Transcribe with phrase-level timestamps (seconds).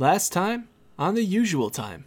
[0.00, 0.66] Last time
[0.98, 2.06] on the usual time.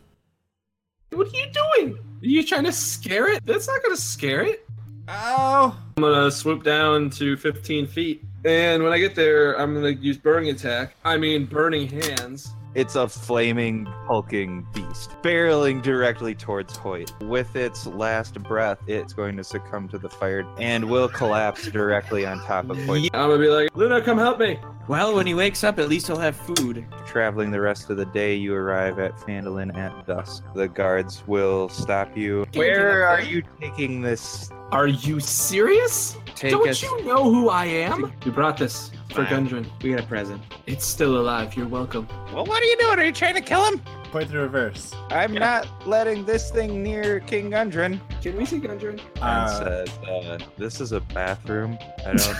[1.11, 1.93] What are you doing?
[1.93, 3.45] Are you trying to scare it?
[3.45, 4.67] That's not gonna scare it.
[5.07, 5.79] Oh!
[5.95, 10.17] I'm gonna swoop down to 15 feet, and when I get there, I'm gonna use
[10.17, 10.95] burning attack.
[11.05, 12.51] I mean, burning hands.
[12.75, 17.13] It's a flaming, hulking beast, barreling directly towards Hoyt.
[17.21, 22.25] With its last breath, it's going to succumb to the fire and will collapse directly
[22.25, 23.11] on top of Hoyt.
[23.13, 24.59] I'm gonna be like, Luna, come help me.
[24.87, 26.85] Well, when he wakes up, at least he'll have food.
[27.05, 30.43] Traveling the rest of the day, you arrive at Phandalin at dusk.
[30.55, 32.45] The guards will stop you.
[32.53, 34.51] Where are you taking this?
[34.71, 36.17] Are you serious?
[36.35, 36.81] Take Don't us.
[36.81, 38.11] you know who I am?
[38.25, 39.47] We brought this for Fine.
[39.47, 39.65] Gundren.
[39.83, 40.41] We got a present.
[40.65, 41.55] It's still alive.
[41.55, 42.07] You're welcome.
[42.33, 42.99] Well, what are you doing?
[42.99, 43.79] Are you trying to kill him?
[44.11, 44.93] Point the reverse.
[45.09, 47.99] I'm not letting this thing near King Gundren.
[48.21, 48.99] Can we see Gundren?
[49.15, 49.47] And Uh,
[49.85, 51.77] says, uh, "This is a bathroom.
[52.05, 52.37] I don't,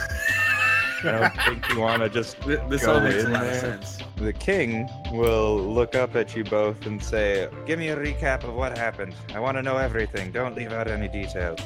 [1.06, 3.44] I don't think you want to just." Th- This Go all makes a in lot
[3.44, 3.60] of there.
[3.60, 3.98] sense.
[4.18, 8.54] The king will look up at you both and say, "Give me a recap of
[8.54, 9.16] what happened.
[9.34, 10.32] I want to know everything.
[10.32, 11.60] Don't leave out any details."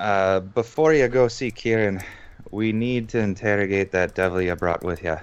[0.00, 2.00] Uh, before you go see Kieran,
[2.50, 5.18] we need to interrogate that devil you brought with you.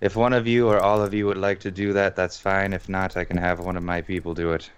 [0.00, 2.72] If one of you or all of you would like to do that, that's fine.
[2.72, 4.70] If not, I can have one of my people do it.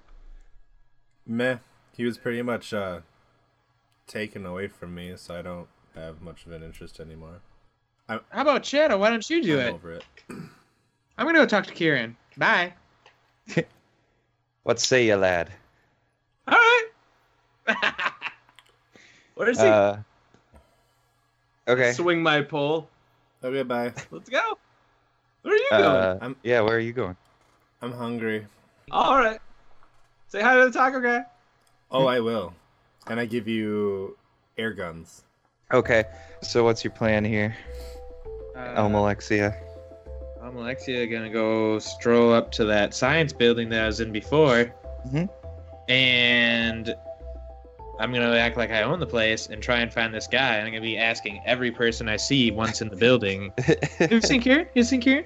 [1.26, 1.58] meh.
[1.96, 3.00] He was pretty much uh,
[4.06, 7.40] taken away from me, so I don't have much of an interest anymore.
[8.08, 8.98] How about Shadow?
[8.98, 9.74] Why don't you do I'm it?
[9.74, 10.04] over it.
[10.28, 12.16] I'm gonna go talk to Kieran.
[12.36, 12.74] Bye.
[14.64, 15.50] What say you, lad?
[16.46, 16.86] All right.
[19.34, 19.66] Where is he?
[19.66, 19.96] Uh,
[21.68, 21.92] okay.
[21.92, 22.88] Swing my pole.
[23.42, 23.92] Okay, bye.
[24.10, 24.58] Let's go.
[25.42, 25.82] Where are you going?
[25.84, 27.16] Uh, I'm- yeah, where are you going?
[27.80, 28.46] I'm hungry.
[28.90, 29.40] All right.
[30.28, 31.24] Say hi to the taco guy.
[31.90, 32.54] Oh, I will.
[33.08, 34.16] And I give you
[34.56, 35.22] air guns.
[35.72, 36.04] Okay,
[36.42, 37.56] so what's your plan here,
[38.54, 39.56] Uh, Elm Alexia?
[40.42, 44.72] I'm Alexia gonna go stroll up to that science building that I was in before,
[45.08, 45.28] Mhm.
[45.88, 46.94] and
[47.98, 50.56] I'm gonna act like I own the place and try and find this guy.
[50.56, 53.52] And I'm gonna be asking every person I see once in the building.
[53.98, 54.66] Have you seen Kieran?
[54.74, 55.24] You seen Kieran?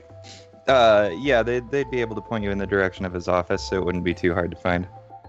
[0.68, 3.62] uh, yeah, they'd, they'd be able to point you in the direction of his office,
[3.62, 4.86] so it wouldn't be too hard to find.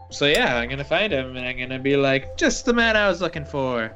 [0.09, 3.07] So yeah, I'm gonna find him and I'm gonna be like, just the man I
[3.07, 3.91] was looking for.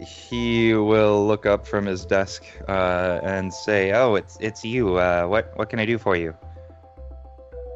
[0.00, 4.96] He will look up from his desk uh, and say, "Oh, it's it's you.
[4.96, 6.34] Uh, what what can I do for you?"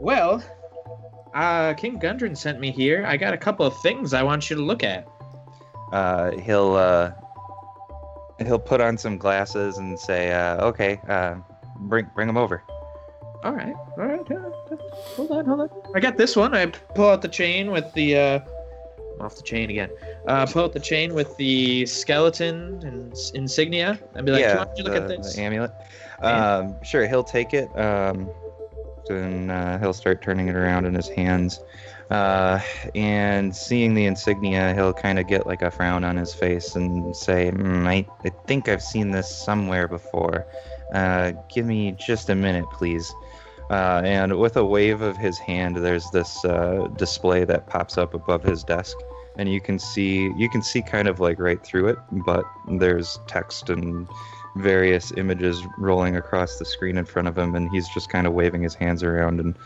[0.00, 0.42] Well,
[1.34, 3.04] uh, King Gundren sent me here.
[3.06, 5.08] I got a couple of things I want you to look at.
[5.92, 7.12] Uh, he'll uh,
[8.38, 11.36] he'll put on some glasses and say, uh, "Okay, uh,
[11.76, 12.62] bring bring them over."
[13.42, 14.26] All right, all right.
[15.16, 15.70] Hold on, hold on.
[15.94, 16.54] I got this one.
[16.54, 18.40] I pull out the chain with the uh,
[19.20, 19.90] off the chain again.
[20.26, 23.98] Uh, pull out the chain with the skeleton and insignia.
[24.14, 25.34] I'd be like, yeah, why don't you look the, at this?
[25.34, 25.72] the amulet.
[26.20, 27.68] Um, sure, he'll take it.
[27.78, 28.28] Um,
[29.14, 31.60] then uh, he'll start turning it around in his hands.
[32.10, 32.60] Uh,
[32.96, 37.14] and seeing the insignia, he'll kind of get like a frown on his face and
[37.14, 40.46] say, mm, I, I think I've seen this somewhere before.
[40.92, 43.12] Uh, give me just a minute, please.
[43.70, 48.14] Uh, and with a wave of his hand, there's this uh, display that pops up
[48.14, 48.96] above his desk,
[49.36, 53.20] and you can see you can see kind of like right through it, but there's
[53.28, 54.08] text and
[54.56, 58.32] various images rolling across the screen in front of him, and he's just kind of
[58.32, 59.56] waving his hands around, and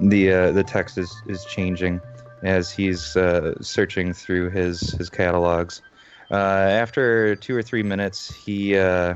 [0.00, 2.00] the uh, the text is is changing
[2.42, 5.82] as he's uh, searching through his his catalogs.
[6.30, 9.14] Uh, after two or three minutes, he uh,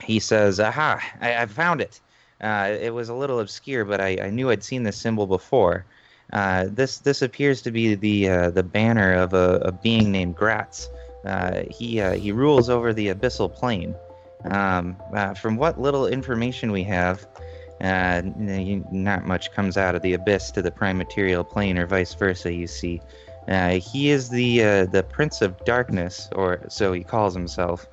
[0.00, 1.02] he says, "Aha!
[1.20, 2.00] I, I found it.
[2.40, 5.84] Uh, it was a little obscure, but I, I knew I'd seen this symbol before.
[6.32, 10.88] Uh, this this appears to be the the banner of a, a being named Gratz.
[11.24, 13.94] Uh, he uh, he rules over the abyssal plane.
[14.44, 17.26] Um, uh, from what little information we have,
[17.80, 22.14] uh, not much comes out of the abyss to the prime material plane, or vice
[22.14, 22.52] versa.
[22.52, 23.00] You see,
[23.46, 27.86] uh, he is the uh, the Prince of Darkness, or so he calls himself.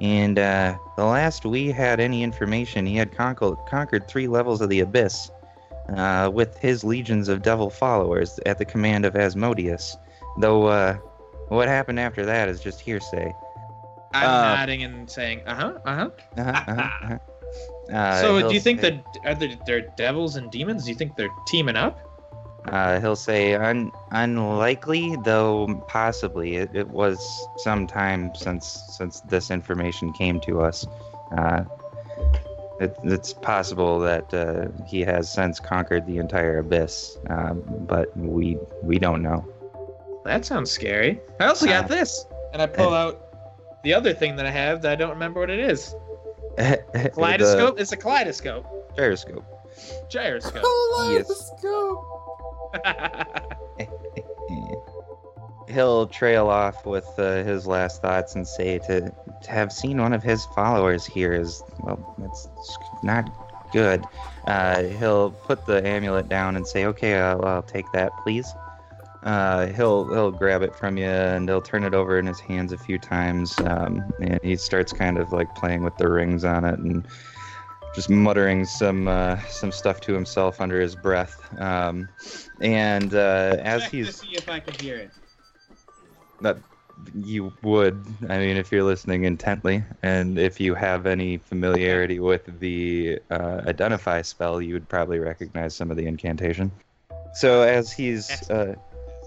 [0.00, 4.80] And the last we had any information, he had conquered conquered three levels of the
[4.80, 5.30] abyss.
[6.32, 9.96] With his legions of devil followers at the command of Asmodeus,
[10.38, 10.98] though
[11.52, 13.34] what happened after that is just hearsay.
[14.14, 16.10] I'm uh, nodding and saying, uh huh, uh huh.
[16.38, 17.18] Uh-huh, uh-huh, uh-huh.
[17.92, 20.84] Uh, so, do you think that are there, they're devils and demons?
[20.84, 21.98] Do you think they're teaming up?
[22.66, 26.56] Uh, he'll say un- unlikely, though possibly.
[26.56, 30.86] It, it was some time since since this information came to us.
[31.36, 31.64] Uh,
[32.80, 38.56] it, it's possible that uh, he has since conquered the entire abyss, um, but we
[38.82, 39.51] we don't know.
[40.24, 41.20] That sounds scary.
[41.40, 43.28] I also got Uh, this, and I pull out
[43.82, 45.94] the other thing that I have that I don't remember what it is.
[46.58, 47.80] Kaleidoscope?
[47.80, 48.64] It's a kaleidoscope.
[48.94, 49.44] The gyroscope.
[50.08, 50.62] Gyroscope.
[51.10, 51.50] Yes.
[55.68, 59.10] He'll trail off with uh, his last thoughts and say to,
[59.42, 62.48] to have seen one of his followers here is, well, it's
[63.02, 63.30] not
[63.72, 64.04] good.
[64.46, 68.52] Uh, he'll put the amulet down and say, okay, I'll, I'll take that, please.
[69.22, 72.72] Uh, he'll he'll grab it from you and he'll turn it over in his hands
[72.72, 76.64] a few times, um, and he starts kind of like playing with the rings on
[76.64, 77.06] it and
[77.94, 81.40] just muttering some uh, some stuff to himself under his breath.
[81.60, 82.08] Um,
[82.60, 85.10] and uh, as Check to he's see if I can hear it.
[86.40, 86.58] that
[87.14, 92.58] you would, I mean, if you're listening intently, and if you have any familiarity with
[92.60, 96.70] the uh, identify spell, you would probably recognize some of the incantation.
[97.34, 98.74] So as he's uh,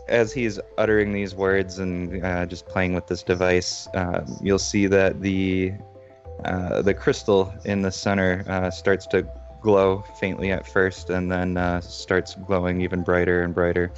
[0.07, 4.87] as he's uttering these words and uh, just playing with this device, uh, you'll see
[4.87, 5.73] that the
[6.43, 9.25] uh, the crystal in the center uh, starts to
[9.61, 13.91] glow faintly at first, and then uh, starts glowing even brighter and brighter.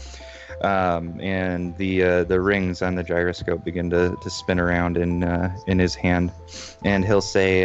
[0.61, 5.23] Um, and the uh, the rings on the gyroscope begin to, to spin around in
[5.67, 6.31] in his hand,
[6.83, 7.63] and he'll say,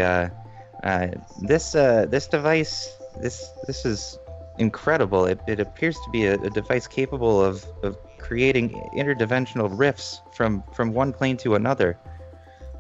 [1.41, 4.19] "This this device this this is
[4.59, 5.27] incredible.
[5.27, 10.63] It, it appears to be a, a device capable of, of creating interdimensional rifts from
[10.73, 11.99] from one plane to another."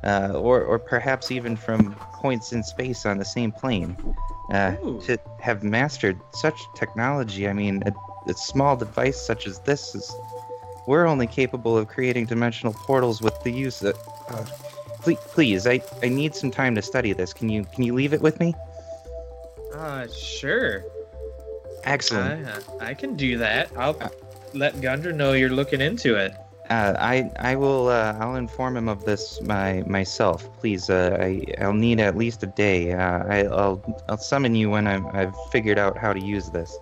[0.04, 3.96] uh, or, or perhaps even from points in space on the same plane.
[4.50, 7.92] Uh, to have mastered such technology, I mean, a,
[8.30, 10.14] a small device such as this is.
[10.86, 13.96] We're only capable of creating dimensional portals with the use of.
[14.28, 14.44] Uh,
[15.00, 17.32] please, please, I, I need some time to study this.
[17.32, 18.52] Can you can you leave it with me?
[19.72, 20.84] Uh, sure.
[21.84, 22.48] Excellent.
[22.80, 23.70] I, I can do that.
[23.76, 23.94] I'll
[24.54, 26.34] let Gundren know you're looking into it.
[26.70, 30.48] Uh, I I will uh, I'll inform him of this my myself.
[30.58, 32.92] Please, uh, I I'll need at least a day.
[32.92, 36.78] Uh, I, I'll I'll summon you when I'm, I've figured out how to use this.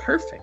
[0.00, 0.42] Perfect.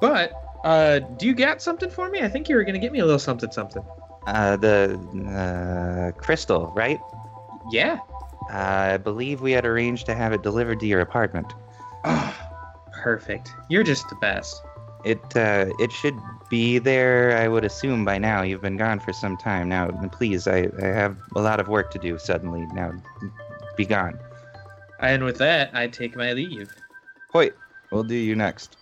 [0.00, 0.32] But,
[0.64, 2.20] uh, do you got something for me?
[2.20, 3.82] I think you were gonna get me a little something something.
[4.26, 4.98] Uh, the
[5.34, 7.00] uh, crystal, right?
[7.72, 7.98] Yeah.
[8.50, 11.52] I believe we had arranged to have it delivered to your apartment.
[13.02, 13.50] Perfect.
[13.68, 14.62] You're just the best.
[15.04, 16.18] It uh, it should
[16.48, 17.36] be there.
[17.36, 18.42] I would assume by now.
[18.42, 19.90] You've been gone for some time now.
[20.12, 22.18] Please, I, I have a lot of work to do.
[22.18, 22.92] Suddenly, now,
[23.76, 24.18] be gone.
[25.00, 26.72] And with that, I take my leave.
[27.34, 27.52] Wait,
[27.90, 28.76] we'll do you next.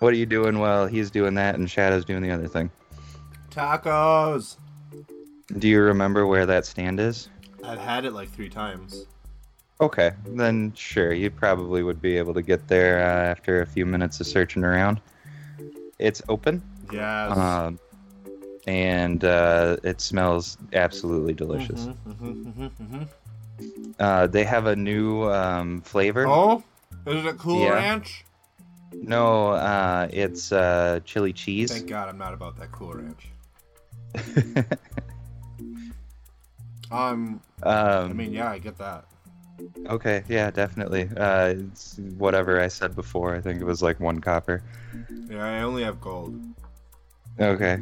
[0.00, 2.70] What are you doing while he's doing that and Shadow's doing the other thing?
[3.50, 4.56] Tacos.
[5.58, 7.28] Do you remember where that stand is?
[7.62, 9.06] I've had it like three times.
[9.80, 13.86] Okay, then sure, you probably would be able to get there uh, after a few
[13.86, 15.00] minutes of searching around.
[16.04, 16.62] It's open,
[16.92, 17.34] Yes.
[17.34, 17.78] um,
[18.66, 21.88] and uh, it smells absolutely delicious.
[21.88, 23.08] Mhm, mhm, mhm, mhm.
[23.98, 26.26] Uh, they have a new um, flavor.
[26.28, 26.62] Oh,
[27.06, 27.72] is it a Cool Yeah.
[27.72, 28.26] Ranch?
[29.00, 31.72] No, uh, it's uh, chili cheese.
[31.72, 33.28] Thank God I'm not about that Cool Ranch.
[36.90, 39.06] Um, I um, mean, yeah, I get that.
[39.88, 41.08] Okay, yeah, definitely.
[41.16, 43.34] Uh, it's whatever I said before.
[43.34, 44.62] I think it was like one copper.
[45.28, 46.40] Yeah, I only have gold.
[47.40, 47.80] Okay.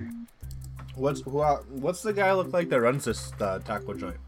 [0.94, 4.18] What's who, uh, what's the guy look like that runs this uh, taco joint?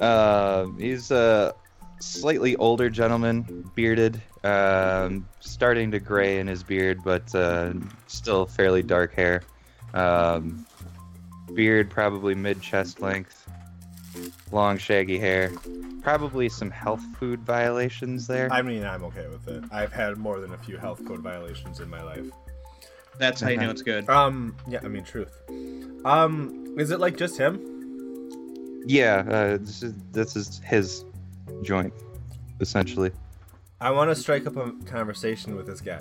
[0.00, 1.54] Uh, he's a
[2.00, 7.72] slightly older gentleman, bearded, um, starting to gray in his beard, but uh,
[8.06, 9.42] still fairly dark hair.
[9.94, 10.66] Um,
[11.54, 13.48] beard probably mid chest length,
[14.52, 15.52] long shaggy hair.
[16.02, 18.50] Probably some health food violations there.
[18.50, 19.64] I mean, I'm okay with it.
[19.70, 22.24] I've had more than a few health code violations in my life.
[23.18, 24.08] That's how you know it's good.
[24.08, 25.30] Um, yeah, I mean, truth.
[26.04, 27.60] Um, is it like just him?
[28.86, 31.04] Yeah, uh, this is this is his
[31.62, 31.92] joint,
[32.60, 33.10] essentially.
[33.80, 36.00] I want to strike up a conversation with this guy.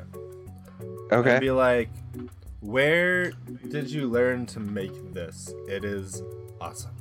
[0.80, 1.40] And Okay.
[1.40, 1.90] be like,
[2.62, 3.32] where
[3.70, 5.54] did you learn to make this?
[5.68, 6.22] It is
[6.62, 6.96] awesome.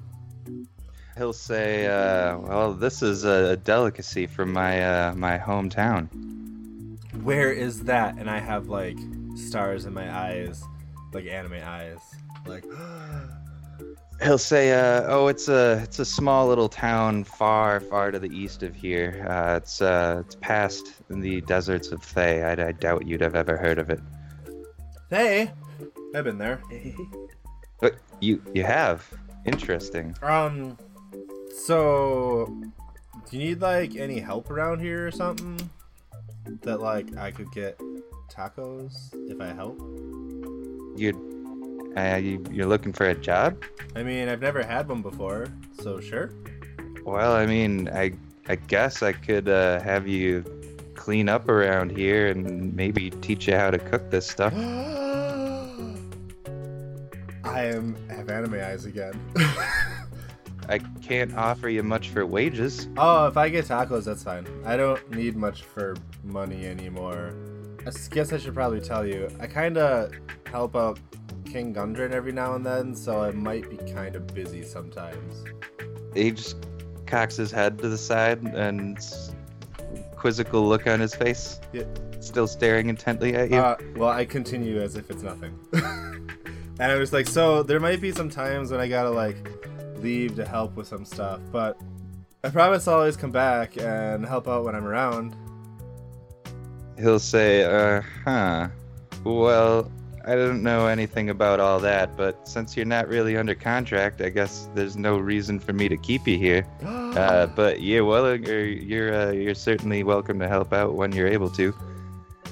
[1.18, 6.08] He'll say, uh, "Well, this is a delicacy from my uh, my hometown."
[7.22, 8.16] Where is that?
[8.18, 8.96] And I have like
[9.34, 10.62] stars in my eyes,
[11.12, 11.98] like anime eyes.
[12.46, 12.64] Like,
[14.22, 18.30] He'll say, uh, "Oh, it's a it's a small little town far, far to the
[18.30, 19.26] east of here.
[19.28, 22.44] Uh, it's uh, it's past the deserts of Thay.
[22.44, 24.00] I, I doubt you'd have ever heard of it.
[25.10, 25.50] Thay,
[26.14, 26.62] I've been there.
[27.80, 29.08] But you you have.
[29.44, 30.14] Interesting.
[30.22, 30.76] Um,
[31.58, 32.46] so
[33.28, 35.70] do you need like any help around here or something?
[36.62, 37.78] That like I could get
[38.30, 39.78] tacos if I help.
[40.96, 43.62] You, uh, you you're looking for a job?
[43.94, 45.48] I mean, I've never had one before,
[45.80, 46.30] so sure.
[47.04, 48.12] Well, I mean, I
[48.48, 50.44] I guess I could uh, have you
[50.94, 54.54] clean up around here and maybe teach you how to cook this stuff.
[57.44, 59.20] I am have anime eyes again.
[60.68, 62.88] I can't offer you much for wages.
[62.98, 64.46] oh, if I get tacos, that's fine.
[64.66, 67.34] I don't need much for money anymore.
[67.86, 69.28] I guess I should probably tell you.
[69.40, 70.12] I kind of
[70.50, 71.00] help out
[71.46, 75.44] King Gundren every now and then, so I might be kind of busy sometimes.
[76.14, 76.66] He just
[77.06, 78.98] cocks his head to the side and
[80.16, 81.60] quizzical look on his face.
[81.72, 81.84] Yeah.
[82.20, 83.56] Still staring intently at you.
[83.56, 85.58] Uh, well, I continue as if it's nothing.
[85.72, 89.36] and I was like, so there might be some times when I gotta like
[89.98, 91.80] leave to help with some stuff, but
[92.44, 95.36] I promise I'll always come back and help out when I'm around.
[96.98, 98.68] He'll say, uh huh.
[99.24, 99.90] Well,
[100.24, 104.28] I don't know anything about all that, but since you're not really under contract, I
[104.28, 106.66] guess there's no reason for me to keep you here.
[107.08, 111.26] Uh, but yeah, well, you're you're uh, you're certainly welcome to help out when you're
[111.26, 111.74] able to.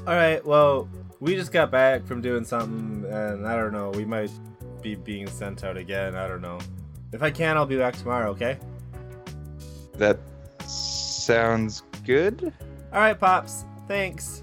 [0.06, 0.88] All right, well,
[1.20, 4.30] we just got back from doing something, and I don't know, we might
[4.82, 6.16] be being sent out again.
[6.16, 6.58] I don't know.
[7.16, 8.28] If I can, I'll be back tomorrow.
[8.32, 8.58] Okay.
[9.94, 10.18] That
[10.66, 12.52] sounds good.
[12.92, 13.64] All right, pops.
[13.88, 14.42] Thanks.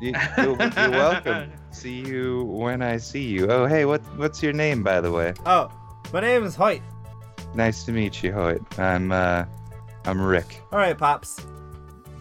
[0.00, 1.52] You, you're, you're welcome.
[1.70, 3.46] See you when I see you.
[3.48, 5.34] Oh, hey, what what's your name, by the way?
[5.46, 5.70] Oh,
[6.12, 6.82] my name is Hoyt.
[7.54, 8.60] Nice to meet you, Hoyt.
[8.76, 9.44] I'm uh,
[10.04, 10.62] I'm Rick.
[10.72, 11.46] All right, pops.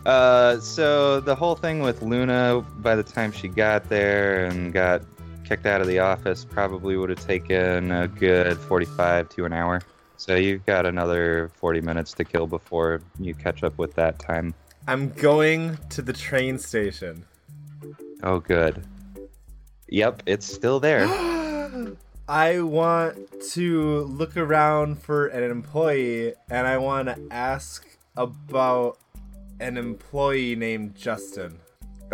[0.06, 5.02] Uh, so the whole thing with Luna, by the time she got there and got
[5.44, 9.82] kicked out of the office, probably would have taken a good 45 to an hour.
[10.18, 14.54] So you've got another 40 minutes to kill before you catch up with that time.
[14.88, 17.26] I'm going to the train station.
[18.22, 18.86] Oh, good.
[19.90, 21.08] Yep, it's still there.
[22.28, 27.86] I want to look around for an employee and I want to ask
[28.16, 28.98] about
[29.60, 31.60] an employee named Justin.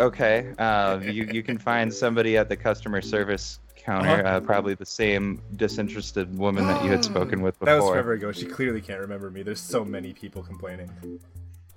[0.00, 4.36] Okay, uh, you, you can find somebody at the customer service counter, Uh-huh.
[4.36, 7.74] uh, probably the same disinterested woman that you had spoken with before.
[7.74, 8.32] That was forever ago.
[8.32, 9.42] She clearly can't remember me.
[9.42, 10.90] There's so many people complaining.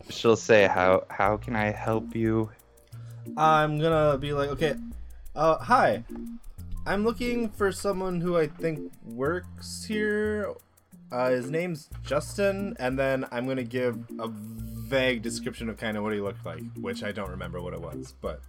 [0.10, 2.50] She'll say, "How how can I help you?"
[3.38, 4.75] I'm gonna be like, okay,
[5.36, 6.03] uh, hi.
[6.86, 10.53] I'm looking for someone who I think works here.
[11.12, 14.27] Uh, his name's Justin, and then I'm gonna give a
[14.94, 17.82] vague description of kind of what he looked like, which I don't remember what it
[17.82, 18.42] was, but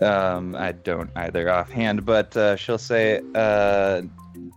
[0.00, 4.02] Um, I don't either offhand, but uh, she'll say, uh,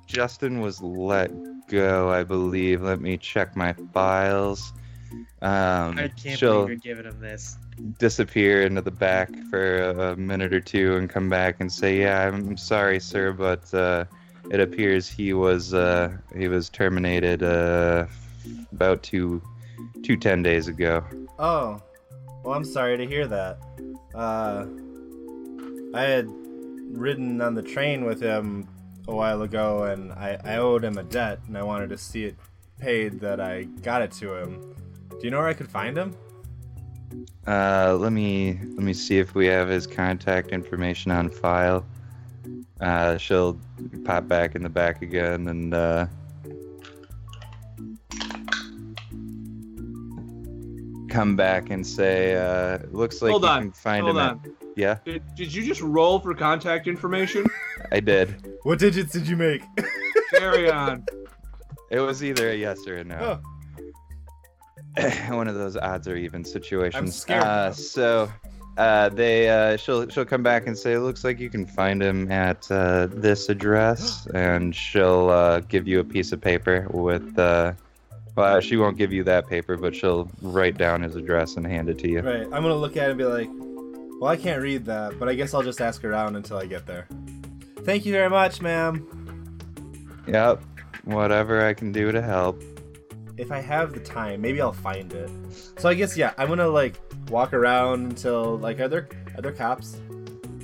[0.08, 1.30] Justin was let
[1.68, 2.82] go, I believe.
[2.82, 4.74] Let me check my files.
[5.44, 7.58] Um, I can't she'll believe you're giving him this.
[8.00, 12.28] disappear into the back for a minute or two and come back and say, "Yeah,
[12.28, 14.06] I'm sorry, sir, but uh,
[14.50, 18.08] it appears he was uh, he was terminated uh,
[18.72, 19.42] about two
[20.02, 21.04] two ten days ago."
[21.38, 21.82] Oh,
[22.44, 23.60] well, I'm sorry to hear that.
[24.13, 24.65] Uh,
[25.94, 28.68] I had ridden on the train with him
[29.08, 32.25] a while ago, and I, I owed him a debt, and I wanted to see
[32.25, 32.36] it
[32.80, 34.75] paid that I got it to him.
[35.10, 36.15] Do you know where I could find him?
[37.48, 41.86] Uh, let me let me see if we have his contact information on file.
[42.82, 43.60] Uh, she'll
[44.04, 46.08] pop back in the back again and uh,
[51.15, 54.41] come back and say, uh, "Looks like Hold you on, can find Hold him." on.
[54.43, 54.51] At...
[54.75, 57.45] Yeah, Did, did you just roll for contact information?
[57.91, 58.53] I did.
[58.63, 59.62] What digits did you make?
[60.38, 61.05] Carry on.
[61.89, 63.39] It was either a yes or a no.
[65.29, 66.95] one of those odds or even situations.
[67.01, 68.29] I'm scared Uh, so
[68.77, 72.03] uh, they uh, she'll she'll come back and say, "It looks like you can find
[72.03, 77.39] him at uh, this address," and she'll uh, give you a piece of paper with.
[77.39, 77.74] Uh,
[78.36, 81.89] well, she won't give you that paper, but she'll write down his address and hand
[81.89, 82.22] it to you.
[82.22, 82.44] right.
[82.44, 83.50] I'm gonna look at it and be like,
[84.20, 86.86] well, I can't read that, but I guess I'll just ask around until I get
[86.86, 87.08] there.
[87.84, 89.08] Thank you very much, ma'am.
[90.27, 90.62] Yep.
[91.04, 92.62] Whatever I can do to help.
[93.38, 95.30] if I have the time, maybe I'll find it.
[95.77, 96.96] So I guess yeah, I'm gonna like
[97.30, 99.98] walk around until like are there are there cops?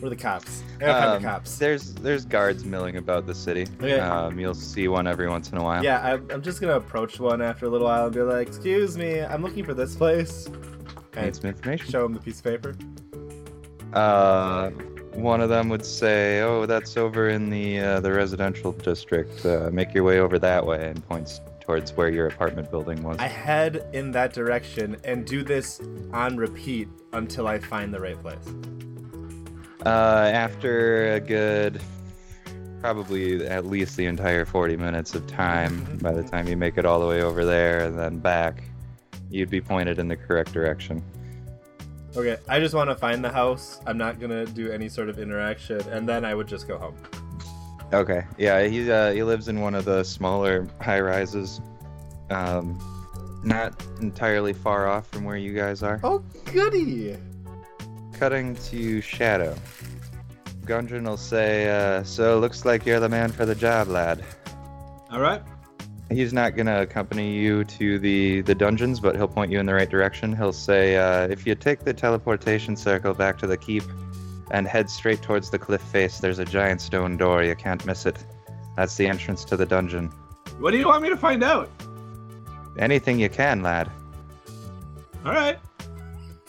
[0.03, 0.63] Are the cops?
[0.77, 1.57] I gotta find Um, the cops.
[1.59, 3.67] There's there's guards milling about the city.
[3.79, 3.99] Okay.
[3.99, 5.83] Um, you'll see one every once in a while.
[5.83, 8.97] Yeah, I'm, I'm just gonna approach one after a little while and be like, "Excuse
[8.97, 10.57] me, I'm looking for this place." Need
[11.25, 11.91] And some information.
[11.91, 12.73] show him the piece of paper.
[13.93, 14.69] Uh,
[15.13, 19.45] one of them would say, "Oh, that's over in the uh, the residential district.
[19.45, 23.17] Uh, make your way over that way," and points towards where your apartment building was.
[23.19, 25.79] I head in that direction and do this
[26.11, 28.37] on repeat until I find the right place.
[29.85, 31.81] Uh, after a good,
[32.81, 36.85] probably at least the entire 40 minutes of time, by the time you make it
[36.85, 38.63] all the way over there and then back,
[39.29, 41.03] you'd be pointed in the correct direction.
[42.15, 43.79] Okay, I just want to find the house.
[43.87, 46.95] I'm not gonna do any sort of interaction, and then I would just go home.
[47.93, 48.25] Okay.
[48.37, 51.61] Yeah, he uh, he lives in one of the smaller high rises,
[52.29, 52.77] um,
[53.43, 56.01] not entirely far off from where you guys are.
[56.03, 56.19] Oh,
[56.51, 57.17] goody!
[58.21, 59.55] Cutting to Shadow.
[60.65, 64.23] Gundren will say, uh, "So looks like you're the man for the job, lad."
[65.09, 65.41] All right.
[66.11, 69.73] He's not gonna accompany you to the the dungeons, but he'll point you in the
[69.73, 70.35] right direction.
[70.35, 73.85] He'll say, uh, "If you take the teleportation circle back to the keep,
[74.51, 77.41] and head straight towards the cliff face, there's a giant stone door.
[77.41, 78.23] You can't miss it.
[78.77, 80.11] That's the entrance to the dungeon.
[80.59, 81.71] What do you want me to find out?
[82.77, 83.89] Anything you can, lad."
[85.25, 85.57] All right.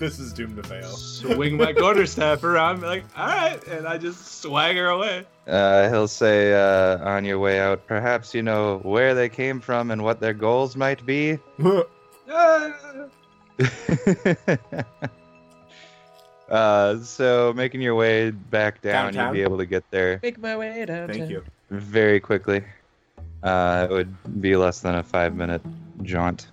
[0.03, 0.89] This is doomed to fail.
[0.97, 5.25] Swing my quarterstaff around, like, all right, and I just swagger away.
[5.47, 9.93] Uh, he'll say uh, on your way out, perhaps you know where they came from
[9.93, 11.39] and what their goals might be.
[16.49, 19.29] Uh, so making your way back down, Downtown?
[19.29, 21.09] you'd be able to get there Make my way down.
[21.09, 21.43] Thank you.
[21.71, 22.63] very quickly.
[23.43, 25.63] Uh, it would be less than a five minute
[26.03, 26.49] jaunt.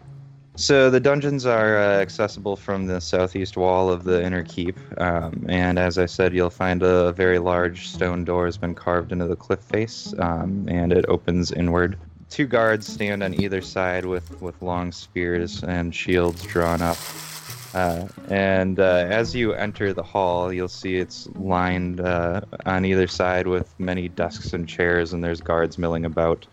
[0.60, 5.46] So the dungeons are uh, accessible from the southeast wall of the inner keep, um,
[5.48, 9.26] and as I said, you'll find a very large stone door has been carved into
[9.26, 11.98] the cliff face, um, and it opens inward.
[12.30, 16.98] Two guards stand on either side with, with long spears and shields drawn up.
[17.74, 23.08] Uh, and uh, as you enter the hall, you'll see it's lined uh, on either
[23.08, 26.46] side with many desks and chairs, and there's guards milling about.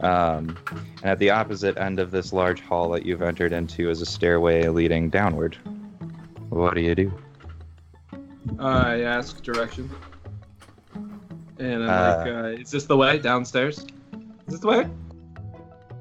[0.00, 0.56] Um,
[1.02, 4.06] and at the opposite end of this large hall that you've entered into is a
[4.06, 5.56] stairway leading downward.
[6.48, 7.12] What do you do?
[8.58, 9.90] I ask direction.
[11.58, 13.80] And I'm Uh, like, uh, is this the way downstairs?
[13.80, 14.88] Is this the way?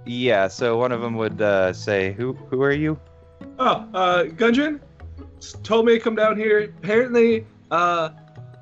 [0.06, 2.98] Yeah, so one of them would uh, say, "Who who are you?"
[3.60, 4.79] Oh, uh, Gundren
[5.63, 6.74] told me to come down here.
[6.82, 8.10] Apparently, uh,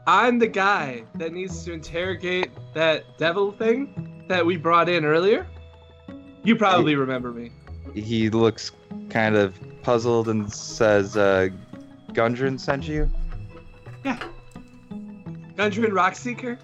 [0.07, 5.45] I'm the guy that needs to interrogate that devil thing that we brought in earlier.
[6.43, 7.51] You probably remember me.
[7.93, 8.71] He looks
[9.09, 11.49] kind of puzzled and says, uh,
[12.11, 13.09] "Gundren sent you."
[14.05, 14.19] Yeah.
[15.55, 16.57] Gundren Rockseeker?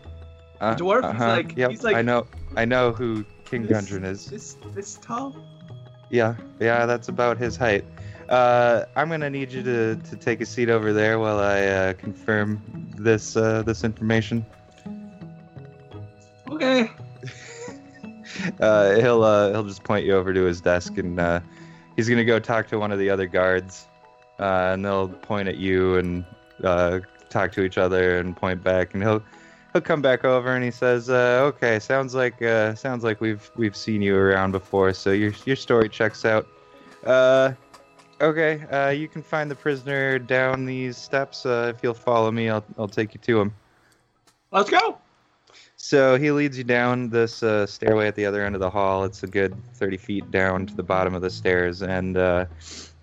[0.61, 1.03] Uh, dwarf?
[1.03, 4.27] Uh-huh, like- yep, he's like- I know, I know who King This- Gundren is.
[4.27, 5.35] This, this tall?
[6.09, 7.83] Yeah, yeah, that's about his height.
[8.29, 11.93] Uh, I'm gonna need you to, to take a seat over there while I uh,
[11.93, 12.61] confirm
[12.97, 14.45] this uh, this information.
[16.49, 16.89] Okay.
[18.59, 21.39] Uh, he'll uh, he'll just point you over to his desk and uh,
[21.95, 23.87] he's gonna go talk to one of the other guards,
[24.39, 26.25] uh, and they'll point at you and
[26.63, 29.21] uh, talk to each other and point back, and he'll
[29.71, 32.39] he'll come back over and he says, uh, "Okay, sounds like
[32.77, 36.47] sounds like we've we've seen you around before, so your your story checks out.
[38.21, 41.45] Okay, you can find the prisoner down these steps.
[41.45, 43.53] If you'll follow me, I'll I'll take you to him."
[44.51, 44.99] Let's go.
[45.85, 49.03] So he leads you down this uh, stairway at the other end of the hall.
[49.03, 52.45] It's a good 30 feet down to the bottom of the stairs, and uh,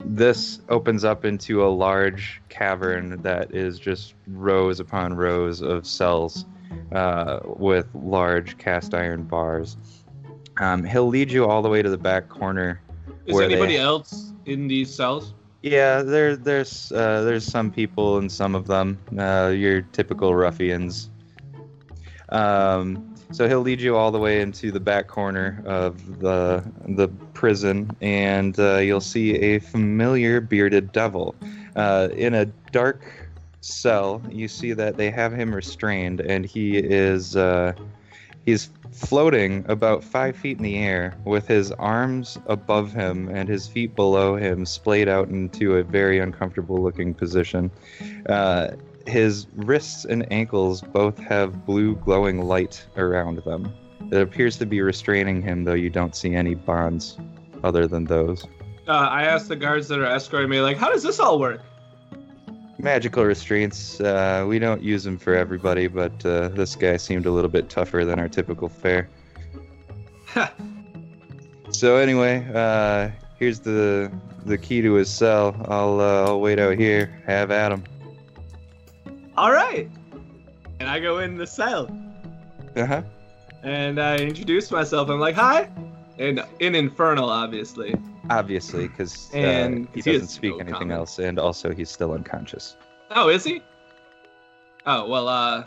[0.02, 6.46] this opens up into a large cavern that is just rows upon rows of cells
[6.92, 9.76] uh, with large cast iron bars.
[10.58, 12.80] Um, he'll lead you all the way to the back corner.
[13.26, 15.34] Is Where they- anybody else in these cells?
[15.60, 18.98] Yeah, there, there's uh, there's some people in some of them.
[19.18, 21.10] Uh, your typical ruffians.
[22.30, 27.08] Um, so he'll lead you all the way into the back corner of the the
[27.32, 31.34] prison, and uh, you'll see a familiar bearded devil
[31.76, 33.04] uh, in a dark
[33.60, 34.22] cell.
[34.30, 37.72] You see that they have him restrained, and he is uh,
[38.44, 43.68] he's floating about five feet in the air with his arms above him and his
[43.68, 47.70] feet below him splayed out into a very uncomfortable looking position.
[48.28, 48.72] Uh,
[49.06, 53.72] his wrists and ankles both have blue glowing light around them.
[54.10, 57.18] It appears to be restraining him, though you don't see any bonds
[57.62, 58.44] other than those.
[58.88, 61.60] Uh, I asked the guards that are escorting me, like, how does this all work?
[62.78, 67.30] Magical restraints, uh, we don't use them for everybody, but uh, this guy seemed a
[67.30, 69.08] little bit tougher than our typical fare.
[70.28, 70.52] Ha.
[71.70, 74.10] So anyway, uh, here's the
[74.44, 75.54] the key to his cell.
[75.68, 77.22] I'll uh, I'll wait out here.
[77.26, 77.84] Have at him.
[79.40, 79.88] All right.
[80.80, 81.88] And I go in the cell
[82.76, 83.02] Uh huh.
[83.62, 85.08] and I introduce myself.
[85.08, 85.68] I'm like, hi.
[86.18, 87.94] And in Infernal, obviously.
[88.28, 89.36] Obviously, because uh,
[89.94, 90.92] he he doesn't speak no anything comment.
[90.92, 92.76] else, and also he's still unconscious.
[93.12, 93.62] Oh, is he?
[94.86, 95.64] Oh, well, uh,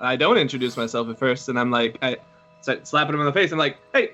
[0.00, 2.16] I don't introduce myself at first, and I'm like, I
[2.62, 3.52] start slapping him in the face.
[3.52, 4.12] I'm like, hey,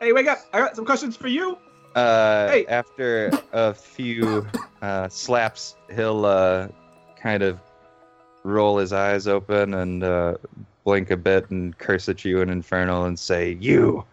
[0.00, 0.38] hey, wake up.
[0.52, 1.56] I got some questions for you.
[1.94, 2.66] Uh, Hey.
[2.66, 4.46] After a few
[4.82, 6.68] uh, slaps, he'll uh,
[7.18, 7.58] kind of
[8.46, 10.36] roll his eyes open and uh,
[10.84, 14.04] blink a bit and curse at you in Infernal and say, You!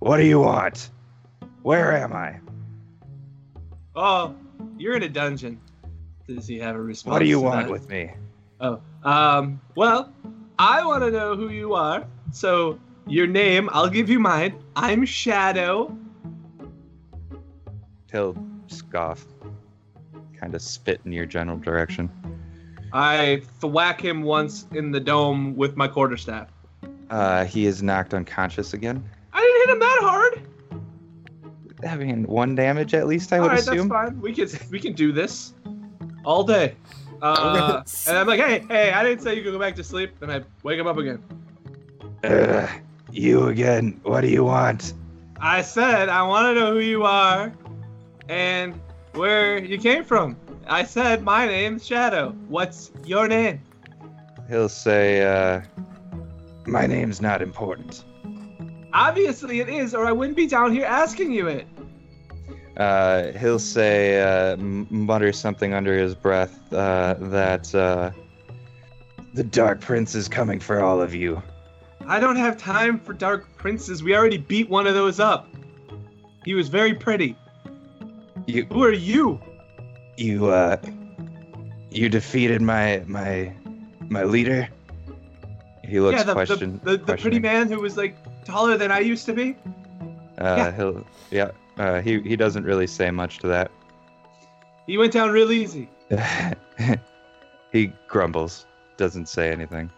[0.00, 0.90] What do you want?
[1.62, 2.38] Where am I?
[3.94, 4.34] Oh,
[4.76, 5.60] you're in a dungeon.
[6.26, 7.12] Does he have a response?
[7.12, 7.72] What do you want that?
[7.72, 8.12] with me?
[8.60, 10.12] Oh, um, well,
[10.58, 12.06] I want to know who you are.
[12.32, 14.54] So, your name, I'll give you mine.
[14.76, 15.96] I'm Shadow.
[18.12, 18.36] He'll
[18.68, 19.26] scoff,
[20.38, 22.10] kind of spit in your general direction.
[22.92, 26.48] I thwack him once in the dome with my quarterstaff.
[27.10, 29.02] Uh, he is knocked unconscious again.
[29.32, 30.42] I didn't hit him that hard.
[31.88, 33.88] I mean, one damage at least, I All would right, assume.
[33.88, 34.20] that's fine.
[34.20, 35.54] We can we can do this
[36.24, 36.74] all day.
[37.22, 40.12] Uh, and I'm like, hey, hey, I didn't say you could go back to sleep.
[40.20, 41.22] And I wake him up again.
[42.24, 42.68] Ugh,
[43.12, 44.00] you again.
[44.02, 44.92] What do you want?
[45.40, 47.52] I said I want to know who you are,
[48.28, 48.78] and
[49.14, 50.36] where you came from.
[50.68, 52.30] I said my name's Shadow.
[52.48, 53.62] What's your name?
[54.48, 55.62] He'll say, uh,
[56.66, 58.04] My name's not important.
[58.92, 61.66] Obviously it is, or I wouldn't be down here asking you it.
[62.76, 68.10] Uh, he'll say, uh, mutter something under his breath, uh, that, uh,
[69.34, 71.42] the Dark Prince is coming for all of you.
[72.06, 74.02] I don't have time for dark princes.
[74.02, 75.48] We already beat one of those up.
[76.44, 77.36] He was very pretty.
[78.46, 79.40] You, Who are you?
[80.18, 80.76] You, uh,
[81.90, 83.52] you defeated my, my,
[84.08, 84.68] my leader?
[85.84, 88.92] He looks yeah, the, question, the, the, the pretty man who was like taller than
[88.92, 89.56] I used to be.
[90.38, 90.72] Uh, yeah.
[90.72, 93.70] he'll, yeah, uh, he, he doesn't really say much to that.
[94.86, 95.88] He went down real easy.
[97.72, 99.90] he grumbles, doesn't say anything.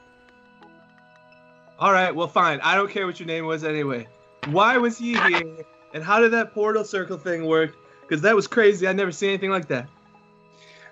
[1.79, 2.61] All right, well, fine.
[2.61, 4.07] I don't care what your name was anyway.
[4.47, 5.65] Why was he here?
[5.95, 7.75] And how did that portal circle thing work?
[8.03, 8.87] Because that was crazy.
[8.87, 9.89] I'd never seen anything like that.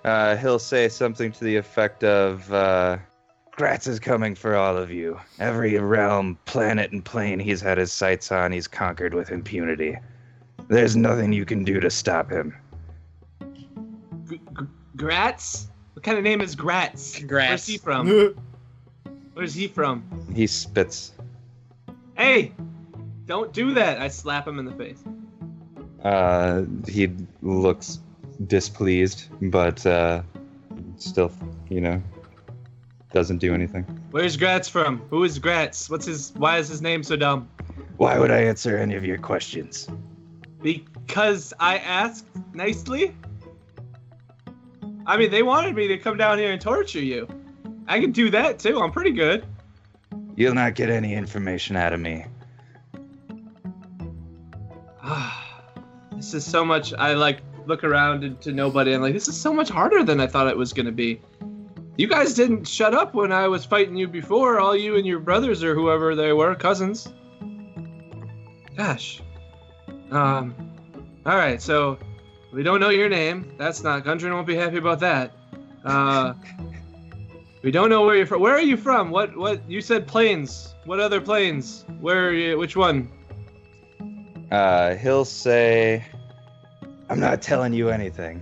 [0.03, 2.97] Uh, he'll say something to the effect of, uh,
[3.51, 5.19] Gratz is coming for all of you.
[5.39, 9.97] Every realm, planet, and plane he's had his sights on, he's conquered with impunity.
[10.69, 12.55] There's nothing you can do to stop him.
[13.53, 13.67] G-
[14.29, 15.67] G- Gratz?
[15.93, 17.17] What kind of name is Gratz?
[17.17, 17.49] Congrats.
[17.49, 18.35] Where's he from?
[19.33, 20.03] Where's he from?
[20.33, 21.11] He spits.
[22.15, 22.53] Hey,
[23.25, 23.99] don't do that.
[23.99, 25.03] I slap him in the face.
[26.03, 27.99] Uh, he looks
[28.47, 30.21] displeased, but, uh,
[30.97, 31.31] still,
[31.69, 32.01] you know,
[33.11, 33.83] doesn't do anything.
[34.11, 34.99] Where's Gratz from?
[35.09, 35.89] Who is Gratz?
[35.89, 36.31] What's his?
[36.35, 37.49] Why is his name so dumb?
[37.97, 39.87] Why would I answer any of your questions?
[40.61, 43.15] Because I asked nicely.
[45.05, 47.27] I mean, they wanted me to come down here and torture you.
[47.87, 48.79] I can do that too.
[48.79, 49.45] I'm pretty good.
[50.35, 52.25] You'll not get any information out of me.
[56.15, 56.93] this is so much.
[56.93, 58.93] I like look around and to nobody.
[58.93, 61.21] I'm like, this is so much harder than I thought it was gonna be.
[61.95, 64.59] You guys didn't shut up when I was fighting you before.
[64.59, 67.07] All you and your brothers or whoever they were, cousins.
[68.75, 69.21] Gosh.
[70.11, 70.55] Um.
[71.25, 71.61] All right.
[71.61, 71.97] So
[72.51, 73.53] we don't know your name.
[73.57, 74.03] That's not.
[74.03, 75.31] Gundren won't be happy about that.
[75.85, 76.33] Uh.
[77.61, 78.39] We don't know where you're from.
[78.39, 79.11] Where are you from?
[79.11, 79.35] What?
[79.35, 79.69] What?
[79.69, 80.75] You said plains.
[80.85, 81.83] What other plains?
[81.99, 82.57] Where are you?
[82.57, 83.11] Which one?
[84.49, 86.05] Uh, he'll say,
[87.09, 88.41] I'm not telling you anything.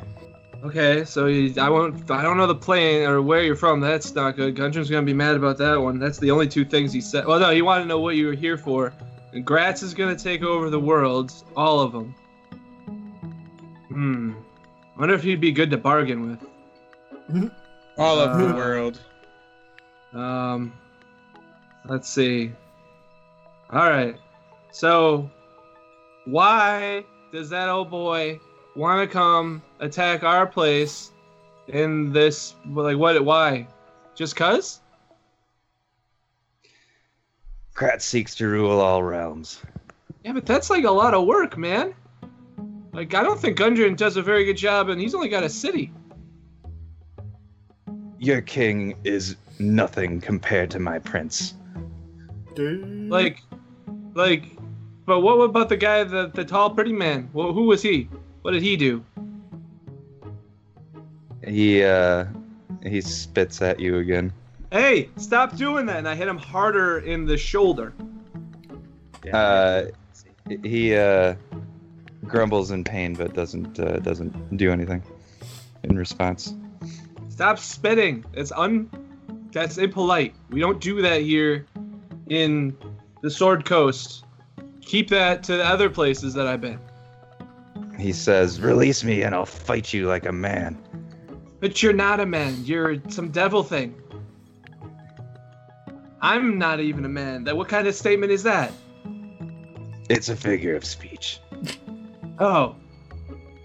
[0.63, 2.09] Okay, so you, I won't.
[2.09, 3.79] I don't know the plane or where you're from.
[3.79, 4.55] That's not good.
[4.55, 5.99] Gundren's gonna be mad about that one.
[5.99, 7.25] That's the only two things he said.
[7.25, 8.93] Well, no, he wanted to know what you were here for.
[9.33, 12.15] And Gratz is gonna take over the world, all of them.
[13.89, 14.33] Hmm.
[14.99, 16.29] Wonder if he'd be good to bargain
[17.29, 17.51] with.
[17.99, 18.99] All of the Uh, world.
[20.13, 20.71] Um.
[21.85, 22.51] Let's see.
[23.71, 24.15] All right.
[24.71, 25.29] So,
[26.25, 28.39] why does that old boy
[28.77, 31.11] want to come attack our place
[31.67, 32.55] in this?
[32.65, 33.23] Like, what?
[33.25, 33.67] Why?
[34.15, 34.81] Just cause?
[37.73, 39.61] Gratz seeks to rule all realms.
[40.23, 41.93] Yeah, but that's like a lot of work, man.
[42.93, 45.49] Like, I don't think Gundren does a very good job, and he's only got a
[45.49, 45.91] city.
[48.17, 51.53] Your king is nothing compared to my prince.
[52.57, 53.43] Like,
[54.15, 54.57] like,
[55.05, 57.29] but what about the guy, the the tall, pretty man?
[57.33, 58.09] Well, who was he?
[58.41, 59.03] What did he do?
[61.45, 62.25] He, uh,
[62.83, 64.33] he spits at you again.
[64.71, 65.97] Hey, stop doing that!
[65.97, 67.93] And I hit him harder in the shoulder.
[69.31, 69.85] Uh,
[70.63, 71.35] he, uh,
[72.25, 75.01] grumbles in pain, but doesn't, uh, doesn't do anything
[75.83, 76.53] in response.
[77.29, 78.25] Stop spitting.
[78.33, 78.89] It's un.
[79.51, 80.33] That's impolite.
[80.49, 81.65] We don't do that here
[82.29, 82.75] in
[83.21, 84.25] the Sword Coast.
[84.81, 86.79] Keep that to the other places that I've been.
[87.99, 90.77] He says, "Release me, and I'll fight you like a man."
[91.59, 92.63] But you're not a man.
[92.63, 93.95] You're some devil thing.
[96.21, 97.43] I'm not even a man.
[97.43, 98.71] That what kind of statement is that?
[100.09, 101.39] It's a figure of speech.
[102.39, 102.75] Oh.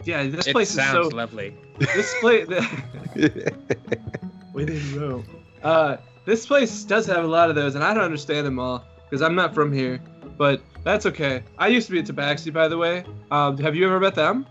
[0.05, 1.55] Yeah, this It place is so lovely.
[1.79, 2.49] this place
[4.55, 5.27] within Rome.
[5.63, 8.83] Uh this place does have a lot of those and I don't understand them all
[9.05, 10.01] because I'm not from here.
[10.39, 11.43] But that's okay.
[11.59, 13.05] I used to be a Tabaxi by the way.
[13.31, 14.47] Um have you ever met them?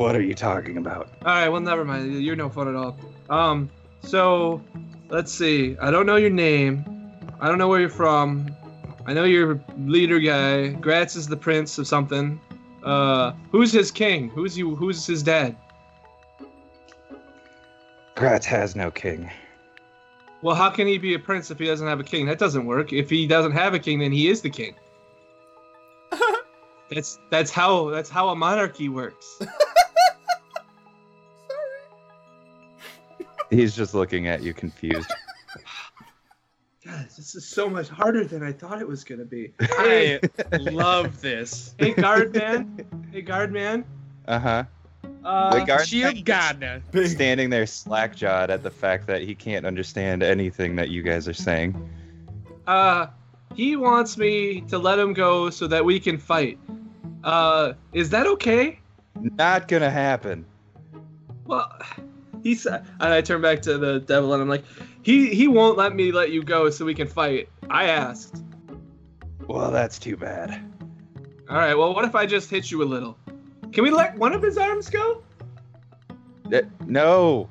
[0.00, 1.08] what are you talking about?
[1.26, 2.22] All right, well, never mind.
[2.22, 2.96] You're no fun at all.
[3.28, 3.70] Um,
[4.02, 4.62] so
[5.08, 5.76] let's see.
[5.78, 6.84] I don't know your name.
[7.40, 8.54] I don't know where you're from.
[9.06, 10.68] I know you're leader guy.
[10.68, 12.40] Gratz is the prince of something.
[12.82, 14.30] Uh, who's his king?
[14.30, 14.74] Who's you?
[14.74, 15.56] Who's his dad?
[18.14, 19.30] Gratz has no king.
[20.42, 22.24] Well, how can he be a prince if he doesn't have a king?
[22.26, 22.92] That doesn't work.
[22.92, 24.74] If he doesn't have a king, then he is the king.
[26.90, 29.40] that's that's how that's how a monarchy works.
[33.50, 35.12] He's just looking at you confused.
[36.84, 39.52] Guys, this is so much harder than I thought it was gonna be.
[39.60, 40.20] I
[40.58, 41.74] love this.
[41.78, 42.86] Hey, guard man.
[43.12, 43.84] Hey, guard man.
[44.26, 44.64] Uh huh.
[45.24, 46.82] Uh, The guard Shield Gardener.
[47.06, 51.28] Standing there slack jawed at the fact that he can't understand anything that you guys
[51.28, 51.74] are saying.
[52.66, 53.06] uh,
[53.54, 56.56] he wants me to let him go so that we can fight.
[57.24, 58.78] Uh, is that okay?
[59.20, 60.46] Not gonna happen.
[61.46, 61.70] Well,
[62.44, 64.64] he said, and I turn back to the devil and I'm like,
[65.02, 67.48] he he won't let me let you go so we can fight.
[67.68, 68.42] I asked.
[69.48, 70.62] Well, that's too bad.
[71.50, 71.74] All right.
[71.74, 73.18] Well, what if I just hit you a little?
[73.72, 75.22] Can we let one of his arms go?
[76.52, 77.48] Uh, no.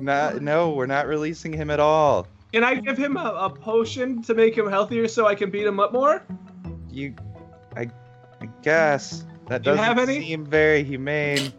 [0.00, 2.26] Not, no, we're not releasing him at all.
[2.52, 5.64] Can I give him a, a potion to make him healthier so I can beat
[5.66, 6.22] him up more?
[6.90, 7.14] You,
[7.76, 7.88] I,
[8.40, 10.20] I guess that Do doesn't have any?
[10.20, 11.52] seem very humane.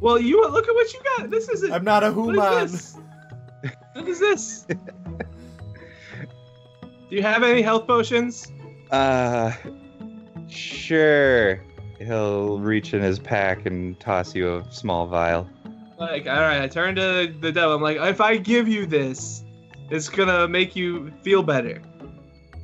[0.00, 1.30] Well, you look at what you got.
[1.30, 1.72] This isn't.
[1.72, 2.64] I'm not a What human.
[2.64, 2.96] is this?
[3.94, 4.66] What is this?
[7.08, 8.50] Do you have any health potions?
[8.90, 9.52] Uh,
[10.48, 11.60] sure.
[11.98, 15.48] He'll reach in his pack and toss you a small vial.
[15.98, 17.74] Like, all right, I turn to the devil.
[17.74, 19.44] I'm like, if I give you this,
[19.90, 21.80] it's gonna make you feel better.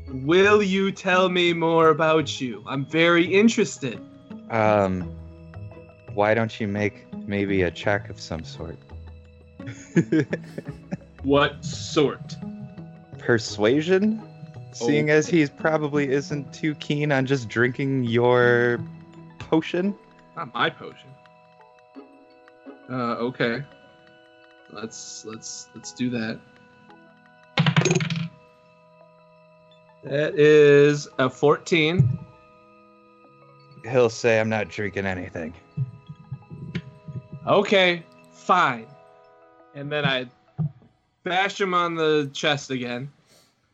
[0.08, 2.64] Will you tell me more about you?
[2.66, 4.00] I'm very interested.
[4.50, 5.02] Um,
[6.14, 8.78] why don't you make maybe a check of some sort?
[11.22, 12.36] What sort?
[13.18, 14.22] Persuasion?
[14.72, 18.80] Seeing as he probably isn't too keen on just drinking your
[19.50, 19.96] potion?
[20.36, 21.10] Not my potion.
[22.88, 23.64] Uh, okay.
[24.72, 26.40] Let's let's let's do that.
[30.04, 32.18] That is a 14.
[33.84, 35.52] He'll say, I'm not drinking anything.
[37.46, 38.86] Okay, fine.
[39.74, 40.26] And then I
[41.24, 43.10] bash him on the chest again.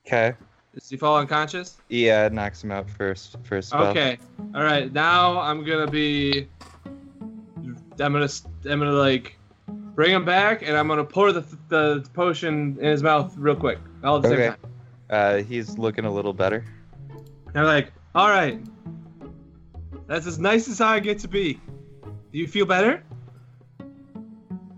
[0.04, 0.34] Okay.
[0.76, 1.78] Does he fall unconscious?
[1.88, 3.34] Yeah, it knocks him out first.
[3.44, 3.74] First.
[3.74, 4.18] Okay.
[4.54, 4.92] All right.
[4.92, 6.48] Now I'm gonna be.
[7.98, 8.28] I'm gonna.
[8.68, 9.38] I'm gonna like
[9.94, 13.78] bring him back, and I'm gonna pour the the potion in his mouth real quick,
[14.04, 14.36] all at the Okay.
[14.42, 14.60] same time.
[15.08, 16.62] Uh, he's looking a little better.
[17.54, 18.60] I'm like, all right.
[20.06, 21.54] That's as nice as I get to be.
[22.32, 23.02] Do you feel better?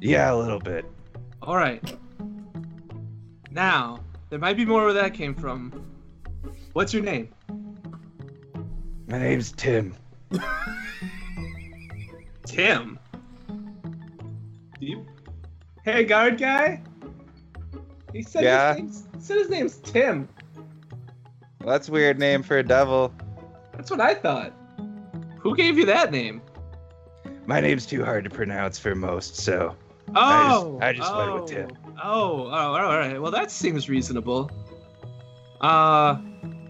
[0.00, 0.84] Yeah, a little bit.
[1.42, 1.82] All right.
[3.50, 3.98] Now
[4.30, 5.72] there might be more where that came from.
[6.72, 7.28] What's your name?
[9.08, 9.94] My name's Tim.
[12.44, 12.98] Tim.
[14.80, 15.06] You...
[15.84, 16.82] Hey, guard guy.
[18.12, 18.74] He said Yeah?
[18.74, 20.28] his name's, he said his name's Tim.
[21.60, 23.12] Well, that's a weird name for a devil.
[23.72, 24.52] That's what I thought.
[25.38, 26.42] Who gave you that name?
[27.46, 29.74] My name's too hard to pronounce for most, so
[30.14, 31.70] Oh, I just went with oh, Tim.
[32.02, 33.20] Oh, oh, all right.
[33.20, 34.50] Well, that seems reasonable.
[35.60, 36.18] Uh,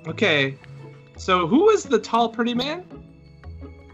[0.07, 0.57] okay.
[1.17, 2.85] So, who was the tall, pretty man?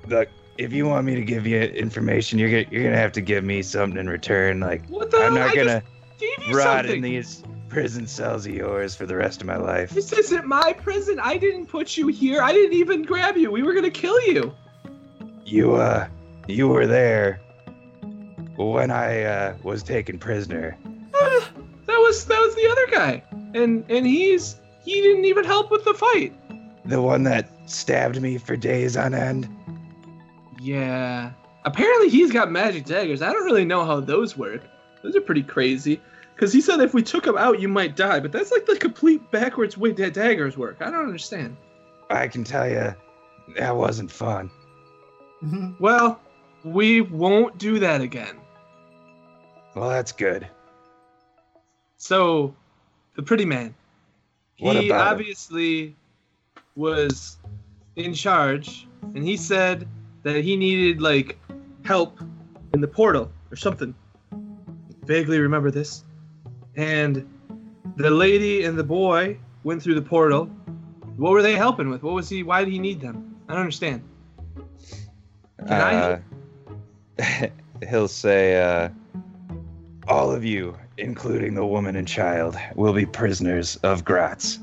[0.09, 0.29] look.
[0.57, 3.43] If you want me to give you information, you're gonna you're gonna have to give
[3.43, 4.61] me something in return.
[4.61, 6.97] Like What the I'm not I gonna just gave you rot something.
[6.99, 9.91] in these prison cells of yours for the rest of my life.
[9.91, 11.19] This isn't my prison.
[11.21, 12.41] I didn't put you here.
[12.41, 13.51] I didn't even grab you.
[13.51, 14.55] We were gonna kill you.
[15.45, 16.07] You uh,
[16.47, 17.41] you were there
[18.55, 20.79] when I uh, was taken prisoner.
[21.87, 23.23] That was that was the other guy,
[23.55, 26.33] and and he's he didn't even help with the fight.
[26.87, 29.49] The one that stabbed me for days on end.
[30.61, 31.33] Yeah.
[31.65, 33.23] Apparently he's got magic daggers.
[33.23, 34.63] I don't really know how those work.
[35.03, 36.01] Those are pretty crazy.
[36.35, 38.21] Because he said if we took him out, you might die.
[38.21, 40.79] But that's like the complete backwards way that daggers work.
[40.81, 41.57] I don't understand.
[42.11, 42.95] I can tell you,
[43.57, 44.51] That wasn't fun.
[45.43, 45.73] Mm-hmm.
[45.79, 46.21] Well,
[46.65, 48.37] we won't do that again.
[49.75, 50.49] Well, that's good.
[52.05, 52.55] So,
[53.17, 53.75] the pretty man.
[54.59, 55.97] What he obviously
[56.77, 57.39] was
[57.97, 59.89] in charge, and he said
[60.23, 61.39] that he needed like
[61.83, 62.21] help
[62.75, 63.95] in the portal or something.
[65.07, 66.05] Vaguely remember this.
[66.77, 67.27] And
[67.97, 70.45] the lady and the boy went through the portal.
[71.17, 72.03] What were they helping with?
[72.03, 72.43] What was he?
[72.43, 73.35] Why did he need them?
[73.49, 74.03] I don't understand.
[75.67, 76.21] Can I?
[77.19, 77.49] Uh,
[77.89, 78.91] he'll say, uh,
[80.07, 84.59] all of you, including the woman and child, will be prisoners of Gratz.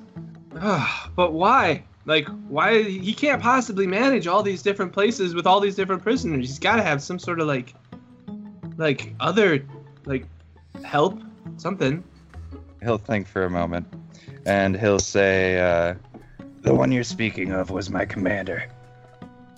[0.57, 1.83] Ah, but why?
[2.05, 2.83] Like, why?
[2.83, 6.47] He can't possibly manage all these different places with all these different prisoners.
[6.47, 7.73] He's got to have some sort of like,
[8.77, 9.65] like other,
[10.05, 10.25] like,
[10.83, 11.21] help,
[11.57, 12.03] something.
[12.81, 13.85] He'll think for a moment,
[14.45, 15.95] and he'll say, uh,
[16.61, 18.67] the one you're speaking of was my commander.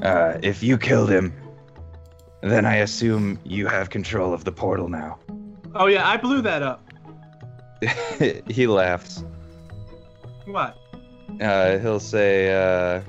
[0.01, 1.33] Uh, if you killed him,
[2.41, 5.17] then I assume you have control of the portal now.
[5.75, 6.81] Oh yeah, I blew that up.
[8.47, 9.23] he laughs.
[10.45, 10.77] What?
[11.41, 13.01] Uh, he'll say, uh,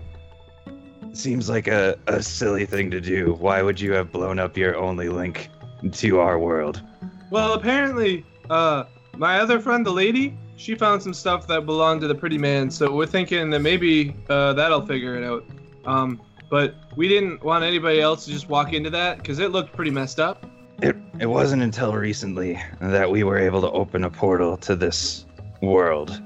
[1.13, 3.35] seems like a, a silly thing to do.
[3.35, 5.51] Why would you have blown up your only link
[5.93, 6.83] to our world?
[7.31, 8.85] Well, apparently, uh,
[9.17, 12.71] my other friend, the lady, she found some stuff that belonged to the pretty man.
[12.71, 15.45] So we're thinking that maybe uh, that'll figure it out.
[15.85, 19.73] Um, but we didn't want anybody else to just walk into that because it looked
[19.75, 20.47] pretty messed up.
[20.83, 25.25] It, it wasn't until recently that we were able to open a portal to this
[25.61, 26.21] world.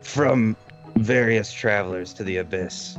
[0.00, 0.56] From
[0.96, 2.98] various travelers to the Abyss,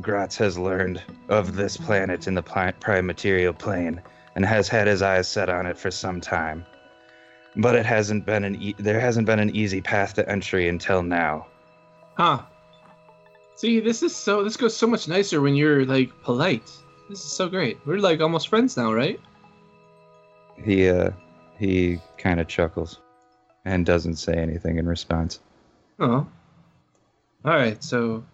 [0.00, 4.00] Gratz has learned of this planet in the pli- prime material plane
[4.34, 6.64] and has had his eyes set on it for some time.
[7.56, 11.02] But it hasn't been an e- there hasn't been an easy path to entry until
[11.02, 11.46] now.
[12.14, 12.42] Huh.
[13.56, 14.44] See, this is so.
[14.44, 16.70] This goes so much nicer when you're like polite.
[17.08, 17.78] This is so great.
[17.84, 19.20] We're like almost friends now, right?
[20.64, 21.10] He uh
[21.58, 23.00] he kind of chuckles
[23.64, 25.40] and doesn't say anything in response.
[25.98, 26.26] Oh.
[27.44, 27.82] All right.
[27.82, 28.24] So,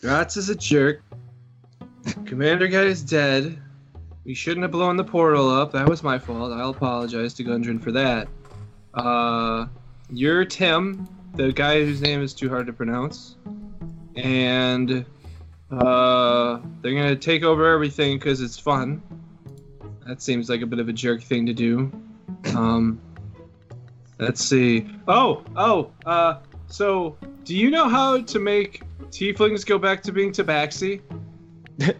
[0.00, 1.02] Gratz is a jerk.
[2.24, 3.60] Commander guy is dead.
[4.24, 5.72] We shouldn't have blown the portal up.
[5.72, 6.52] That was my fault.
[6.52, 8.28] I'll apologize to Gundren for that.
[8.94, 9.66] Uh,
[10.10, 13.36] you're Tim, the guy whose name is too hard to pronounce,
[14.14, 15.04] and
[15.72, 19.02] uh, they're gonna take over everything because it's fun.
[20.06, 21.92] That seems like a bit of a jerk thing to do.
[22.56, 23.00] Um,
[24.18, 24.88] let's see.
[25.06, 30.32] Oh, oh, uh, so do you know how to make tieflings go back to being
[30.32, 31.00] tabaxi?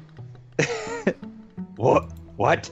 [1.82, 2.12] What?
[2.36, 2.70] What?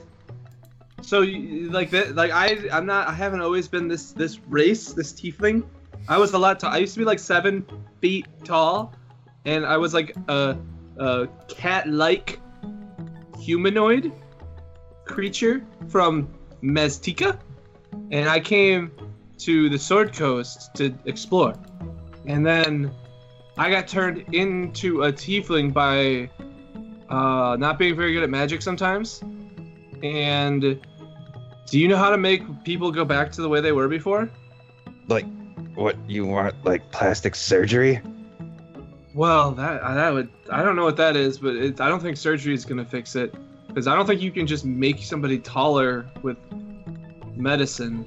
[1.01, 5.11] So like that, like I, I'm not, I haven't always been this this race, this
[5.11, 5.65] tiefling.
[6.07, 6.71] I was a lot tall.
[6.71, 7.65] I used to be like seven
[7.99, 8.93] feet tall,
[9.43, 10.57] and I was like a,
[10.97, 12.39] a cat-like
[13.37, 14.13] humanoid
[15.05, 16.29] creature from
[16.61, 17.39] Maztica,
[18.11, 18.91] and I came
[19.39, 21.55] to the Sword Coast to explore,
[22.25, 22.91] and then
[23.57, 26.29] I got turned into a tiefling by
[27.09, 29.21] uh, not being very good at magic sometimes.
[30.03, 30.61] And
[31.67, 34.29] do you know how to make people go back to the way they were before?
[35.07, 35.25] Like,
[35.75, 36.55] what you want?
[36.65, 38.01] Like plastic surgery?
[39.13, 42.17] Well, that that would I don't know what that is, but it, I don't think
[42.17, 43.33] surgery is gonna fix it
[43.71, 46.37] because I don't think you can just make somebody taller with
[47.37, 48.05] medicine.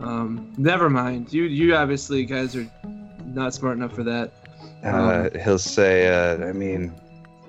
[0.00, 1.32] Um, never mind.
[1.32, 2.68] You you obviously guys are
[3.24, 4.32] not smart enough for that.
[4.82, 6.92] Uh, he'll say, uh, I mean,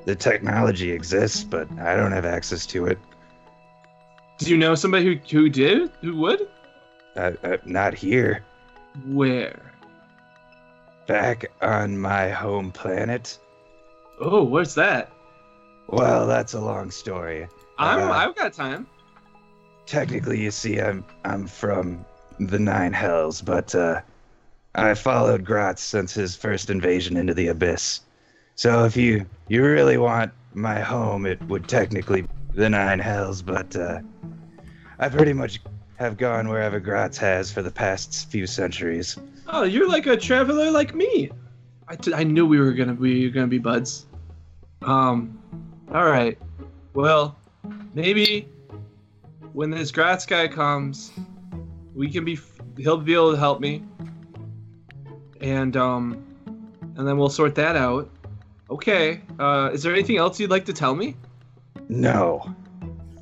[0.06, 3.00] the technology exists, but I don't have access to it.
[4.38, 6.48] Do you know somebody who who did who would?
[7.16, 8.46] I, I, not here.
[9.08, 9.74] Where?
[11.08, 13.40] Back on my home planet.
[14.22, 15.12] Oh, where's that?
[15.88, 17.48] Well, that's a long story.
[17.78, 18.88] I'm Uh, I've got time.
[19.86, 22.06] Technically, you see, I'm I'm from
[22.40, 24.02] the Nine Hells, but uh,
[24.74, 28.02] I followed Gratz since his first invasion into the Abyss.
[28.56, 33.42] So if you you really want my home, it would technically be the Nine Hells,
[33.42, 34.00] but uh,
[34.98, 35.62] I pretty much
[35.98, 39.18] have gone wherever Gratz has for the past few centuries.
[39.48, 41.30] Oh, you're like a traveler like me.
[41.88, 44.08] I, t- I knew we were gonna be gonna be buds.
[44.82, 45.40] Um,
[45.94, 46.38] all right.
[46.94, 47.38] Well,
[47.94, 48.48] maybe
[49.54, 51.12] when this Gratz guy comes,
[51.94, 52.40] we can be.
[52.78, 53.84] He'll be able to help me,
[55.42, 56.26] and um,
[56.98, 58.10] and then we'll sort that out.
[58.70, 59.22] Okay.
[59.40, 61.16] Uh, is there anything else you'd like to tell me?
[61.88, 62.54] No,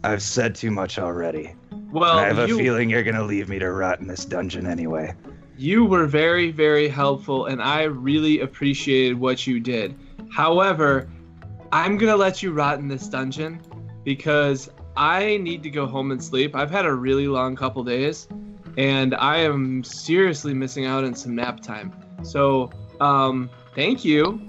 [0.03, 1.53] I've said too much already.
[1.91, 5.13] Well, I have a feeling you're gonna leave me to rot in this dungeon anyway.
[5.57, 9.95] You were very, very helpful, and I really appreciated what you did.
[10.31, 11.07] However,
[11.73, 13.59] I'm gonna let you rot in this dungeon
[14.03, 16.55] because I need to go home and sleep.
[16.55, 18.27] I've had a really long couple days,
[18.77, 21.91] and I am seriously missing out on some nap time.
[22.21, 22.69] So,
[23.01, 24.39] um, thank you,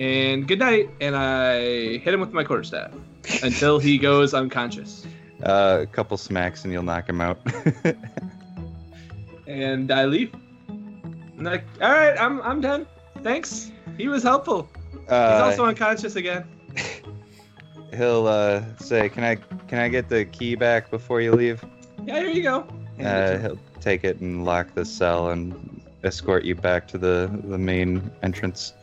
[0.00, 0.90] and good night.
[1.00, 2.90] And I hit him with my quarterstaff
[3.44, 5.06] until he goes unconscious,
[5.44, 7.38] Uh, a couple smacks and you'll knock him out.
[9.46, 10.34] and I leave.
[10.68, 12.88] I'm like, all right, I'm I'm done.
[13.22, 13.70] Thanks.
[13.96, 14.68] He was helpful.
[14.90, 16.44] He's uh, also unconscious again.
[17.94, 19.36] he'll uh, say, "Can I
[19.68, 21.64] can I get the key back before you leave?"
[22.04, 22.66] Yeah, here you go.
[23.02, 27.58] Uh, he'll take it and lock the cell and escort you back to the the
[27.58, 28.74] main entrance.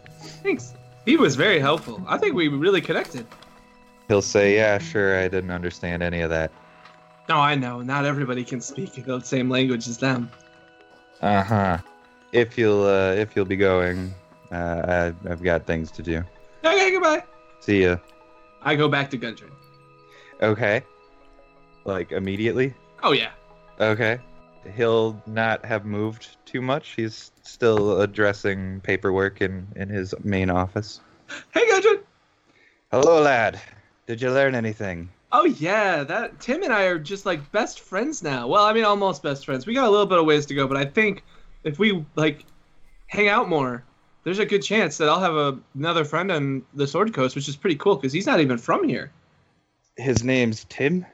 [0.44, 0.74] Thanks.
[1.06, 2.04] He was very helpful.
[2.08, 3.26] I think we really connected.
[4.08, 5.18] He'll say, "Yeah, sure.
[5.20, 6.52] I didn't understand any of that."
[7.30, 7.82] No, I know.
[7.82, 10.32] Not everybody can speak the same language as them.
[11.22, 11.78] Uh huh.
[12.32, 14.14] If you'll uh, if you'll be going,
[14.52, 16.24] uh, I, I've got things to do.
[16.64, 17.24] Okay, goodbye.
[17.60, 17.97] See ya.
[18.62, 19.51] I go back to Gundren.
[20.41, 20.84] Okay.
[21.86, 22.74] Like immediately.
[23.03, 23.32] Oh yeah.
[23.80, 24.20] Okay.
[24.76, 26.89] He'll not have moved too much.
[26.95, 31.01] He's still addressing paperwork in, in his main office.
[31.53, 32.01] Hey Gundren.
[32.91, 33.62] Hello, lad.
[34.07, 35.10] Did you learn anything?
[35.32, 38.47] Oh yeah, that Tim and I are just like best friends now.
[38.47, 39.68] Well, I mean almost best friends.
[39.68, 41.24] We got a little bit of ways to go, but I think
[41.64, 42.45] if we like
[43.05, 43.84] hang out more,
[44.24, 47.48] there's a good chance that I'll have a, another friend on the Sword Coast, which
[47.48, 49.12] is pretty cool because he's not even from here.
[49.98, 51.06] His name's Tim?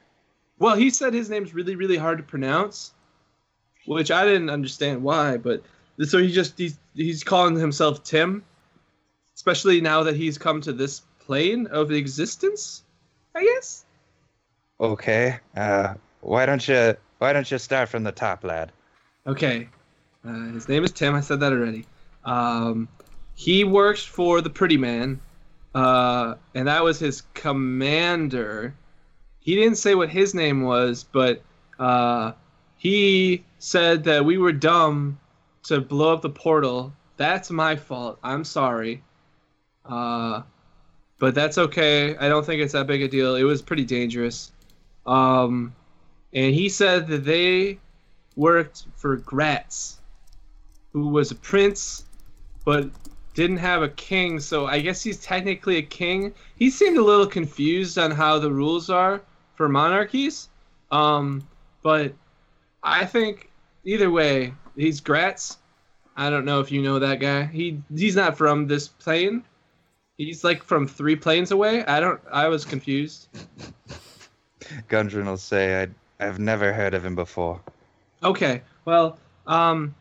[0.58, 2.94] Well, he said his name's really, really hard to pronounce,
[3.86, 5.36] which I didn't understand why.
[5.36, 5.62] But
[6.04, 8.44] so he just he's he's calling himself Tim,
[9.34, 12.82] especially now that he's come to this plane of existence.
[13.34, 13.84] I guess.
[14.80, 15.38] Okay.
[15.54, 18.72] Uh, why don't you why don't you start from the top, lad?
[19.26, 19.68] Okay,
[20.26, 21.14] uh, his name is Tim.
[21.14, 21.86] I said that already.
[22.24, 22.88] Um,
[23.36, 25.20] he works for the Pretty Man,
[25.74, 28.74] uh, and that was his commander.
[29.38, 31.42] He didn't say what his name was, but
[31.78, 32.32] uh,
[32.78, 35.20] he said that we were dumb
[35.64, 36.92] to blow up the portal.
[37.18, 38.18] That's my fault.
[38.22, 39.02] I'm sorry.
[39.84, 40.42] Uh,
[41.18, 42.16] but that's okay.
[42.16, 43.36] I don't think it's that big a deal.
[43.36, 44.52] It was pretty dangerous.
[45.06, 45.74] Um,
[46.32, 47.78] and he said that they
[48.34, 50.00] worked for Gratz,
[50.92, 52.04] who was a prince,
[52.64, 52.90] but
[53.36, 54.40] didn't have a king.
[54.40, 56.32] So I guess he's technically a king.
[56.56, 59.20] He seemed a little confused on how the rules are
[59.54, 60.48] for monarchies.
[60.90, 61.46] Um,
[61.82, 62.14] but
[62.82, 63.50] I think
[63.84, 65.58] either way, he's Gratz.
[66.16, 67.44] I don't know if you know that guy.
[67.44, 69.44] He he's not from this plane.
[70.16, 71.84] He's like from three planes away.
[71.84, 72.20] I don't.
[72.32, 73.28] I was confused.
[74.88, 77.60] Gundren will say, I, I've never heard of him before.
[78.22, 78.62] Okay.
[78.86, 79.94] Well, um,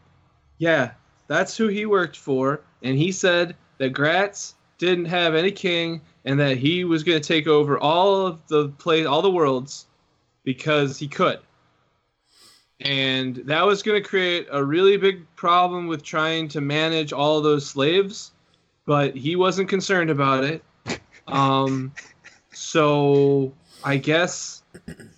[0.57, 0.91] yeah,
[1.27, 6.39] that's who he worked for, and he said that Gratz didn't have any king, and
[6.39, 9.86] that he was going to take over all of the play, all the worlds,
[10.43, 11.39] because he could.
[12.81, 17.41] And that was going to create a really big problem with trying to manage all
[17.41, 18.31] those slaves,
[18.86, 20.63] but he wasn't concerned about it.
[21.27, 21.93] Um,
[22.53, 24.61] so I guess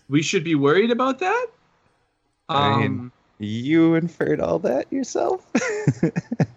[0.08, 1.48] we should be worried about that.
[2.50, 5.46] I mean- Um, You inferred all that yourself?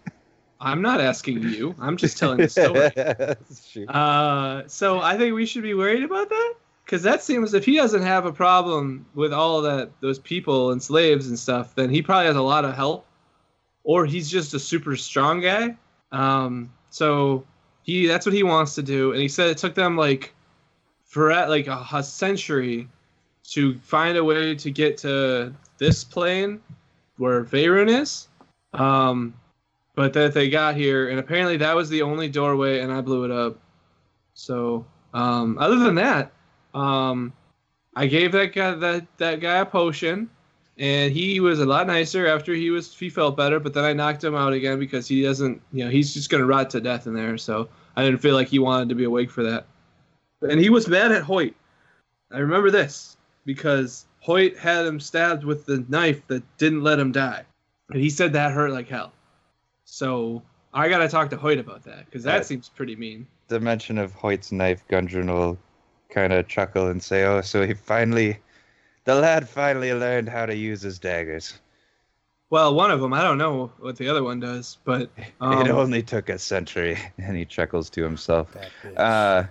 [0.60, 1.74] I'm not asking you.
[1.80, 3.86] I'm just telling the story.
[3.88, 6.54] Uh, so I think we should be worried about that
[6.84, 10.82] because that seems if he doesn't have a problem with all that those people and
[10.82, 13.06] slaves and stuff, then he probably has a lot of help,
[13.84, 15.76] or he's just a super strong guy.
[16.12, 17.44] Um, so
[17.82, 20.34] he that's what he wants to do, and he said it took them like
[21.04, 22.88] for at like a, a century
[23.50, 26.60] to find a way to get to this plane
[27.16, 28.28] where Faerun is.
[28.72, 29.34] Um,
[29.94, 33.24] but that they got here, and apparently that was the only doorway, and I blew
[33.24, 33.58] it up.
[34.34, 36.32] So, um, other than that,
[36.74, 37.32] um,
[37.96, 40.30] I gave that guy that that guy a potion,
[40.78, 43.58] and he was a lot nicer after he was he felt better.
[43.58, 46.46] But then I knocked him out again because he doesn't, you know, he's just gonna
[46.46, 47.36] rot to death in there.
[47.36, 49.66] So I didn't feel like he wanted to be awake for that.
[50.42, 51.54] And he was mad at Hoyt.
[52.32, 57.10] I remember this because Hoyt had him stabbed with the knife that didn't let him
[57.10, 57.44] die,
[57.90, 59.12] and he said that hurt like hell.
[59.90, 60.40] So
[60.72, 62.46] I gotta talk to Hoyt about that because that Right.
[62.46, 63.26] seems pretty mean.
[63.48, 65.58] the mention of Hoyt's knife, Gundren will
[66.10, 68.38] kind of chuckle and say, "Oh, so he finally,
[69.04, 71.58] the lad finally learned how to use his daggers.
[72.50, 75.10] Well, one of them, I don't know what the other one does, but
[75.40, 78.56] um, it only took a century." And he chuckles to himself.
[78.96, 79.44] Uh,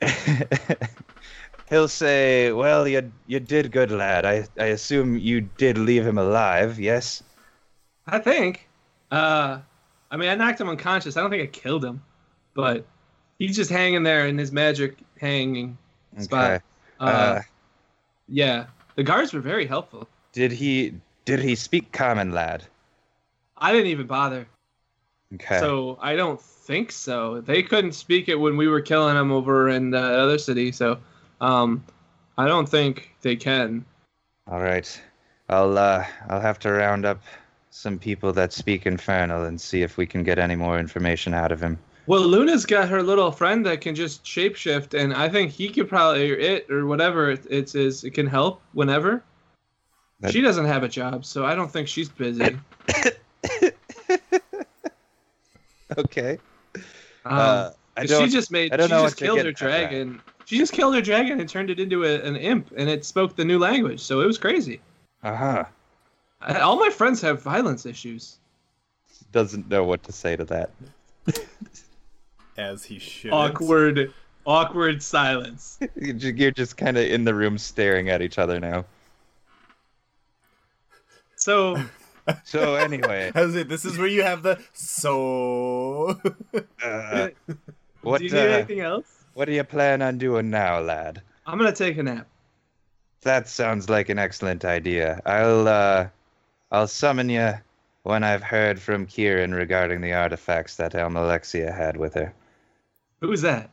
[1.68, 4.24] he'll say, "Well, you you did good, lad.
[4.24, 7.22] I I assume you did leave him alive, yes."
[8.06, 8.68] I think,
[9.14, 9.60] uh,
[10.10, 11.16] I mean, I knocked him unconscious.
[11.16, 12.02] I don't think I killed him,
[12.54, 12.84] but
[13.38, 15.76] he's just hanging there in his magic hanging
[16.18, 16.50] spot.
[16.52, 16.64] Okay.
[17.00, 17.42] Uh, Uh,
[18.28, 20.08] yeah, the guards were very helpful.
[20.32, 20.94] did he
[21.24, 22.64] did he speak common, lad?
[23.58, 24.46] I didn't even bother,
[25.34, 25.58] Okay.
[25.58, 27.40] so I don't think so.
[27.40, 30.98] They couldn't speak it when we were killing them over in the other city, so
[31.40, 31.84] um,
[32.36, 33.84] I don't think they can.
[34.50, 34.88] All right.
[35.48, 37.22] I'll uh I'll have to round up
[37.76, 41.50] some people that speak infernal and see if we can get any more information out
[41.50, 41.76] of him.
[42.06, 45.88] Well, Luna's got her little friend that can just shapeshift, and I think he could
[45.88, 49.24] probably, or it, or whatever it, it is, it can help whenever.
[50.20, 52.56] That- She doesn't have a job, so I don't think she's busy.
[55.98, 56.38] Okay.
[56.74, 56.82] Um,
[57.38, 58.72] uh, I she just made.
[58.72, 60.20] I don't she just killed her dragon.
[60.46, 63.36] She just killed her dragon and turned it into a, an imp, and it spoke
[63.36, 64.00] the new language.
[64.00, 64.80] So it was crazy.
[65.22, 65.64] Uh-huh.
[66.44, 68.38] I, all my friends have violence issues.
[69.32, 70.70] Doesn't know what to say to that.
[72.56, 73.32] As he should.
[73.32, 74.12] Awkward,
[74.46, 75.78] awkward silence.
[75.96, 78.84] You're just kind of in the room staring at each other now.
[81.36, 81.82] So
[82.44, 86.18] So anyway, As it, this is where you have the so.
[86.82, 87.28] uh,
[88.02, 89.06] what do you need uh, anything else?
[89.34, 91.22] what do you plan on doing now, lad?
[91.46, 92.26] I'm gonna take a nap.
[93.22, 95.20] That sounds like an excellent idea.
[95.26, 96.08] I'll uh
[96.70, 97.54] I'll summon you
[98.02, 102.34] when I've heard from Kieran regarding the artifacts that Almalexia had with her.
[103.20, 103.70] Who's that?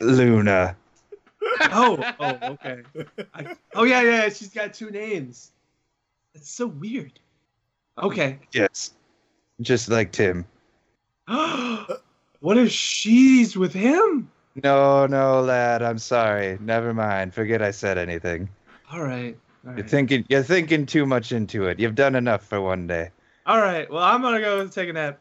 [0.00, 0.76] Luna.
[1.60, 2.82] Oh, oh, okay.
[3.34, 4.28] I, oh yeah, yeah.
[4.28, 5.52] She's got two names.
[6.32, 7.20] That's so weird.
[8.02, 8.38] Okay.
[8.52, 8.92] Yes.
[9.60, 10.46] Just like Tim.
[12.40, 14.30] what if she's with him?
[14.62, 16.58] No, no, lad, I'm sorry.
[16.60, 17.34] Never mind.
[17.34, 18.48] Forget I said anything.
[18.90, 19.36] All right.
[19.66, 21.78] All You're thinking you're thinking too much into it.
[21.80, 23.10] You've done enough for one day.
[23.46, 23.90] All right.
[23.90, 25.18] Well, I'm gonna go take a nap.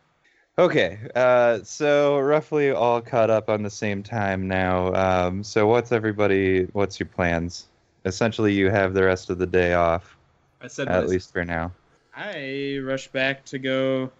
[0.57, 4.93] Okay, uh, so roughly all caught up on the same time now.
[4.93, 6.65] Um, so what's everybody?
[6.73, 7.67] What's your plans?
[8.05, 10.15] Essentially, you have the rest of the day off,
[10.61, 11.71] I said at my- least for now.
[12.15, 14.11] I rush back to go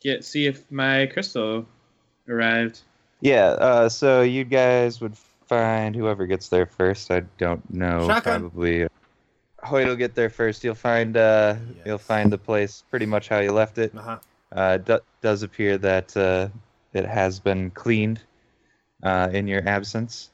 [0.00, 1.66] get see if my crystal
[2.28, 2.82] arrived.
[3.20, 3.46] Yeah.
[3.46, 5.16] Uh, so you guys would
[5.48, 7.10] find whoever gets there first.
[7.10, 8.06] I don't know.
[8.06, 8.40] Shotgun.
[8.42, 8.86] Probably.
[9.62, 10.64] Hoyt will get there first.
[10.64, 11.16] You'll find.
[11.16, 13.96] Uh, You'll find the place pretty much how you left it.
[13.96, 14.18] Uh-huh.
[14.50, 16.48] Uh, do- does appear that uh,
[16.92, 18.20] it has been cleaned
[19.02, 20.30] uh, in your absence.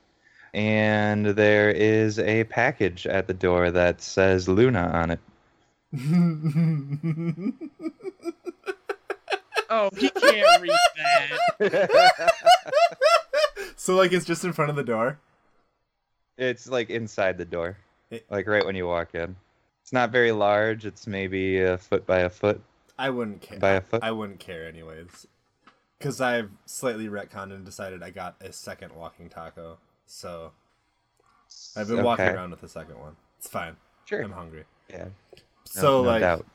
[0.54, 5.20] And there is a package at the door that says Luna on it.
[9.70, 10.70] Oh, he can't read
[11.60, 12.32] that.
[13.76, 15.18] so like it's just in front of the door.
[16.38, 17.76] it's like inside the door,
[18.10, 19.36] It- like right when you walk in.
[19.82, 20.84] It's not very large.
[20.84, 22.60] It's maybe a foot by a foot
[22.98, 23.58] I wouldn't care.
[23.58, 24.02] by a foot.
[24.02, 25.26] I wouldn't care anyways.
[26.00, 29.78] Cause I've slightly retconned and decided I got a second walking taco.
[30.06, 30.52] So
[31.76, 33.16] I've been walking around with the second one.
[33.38, 33.76] It's fine.
[34.04, 34.22] Sure.
[34.22, 34.64] I'm hungry.
[34.88, 35.04] Yeah.
[35.04, 36.46] no- So no like doubt.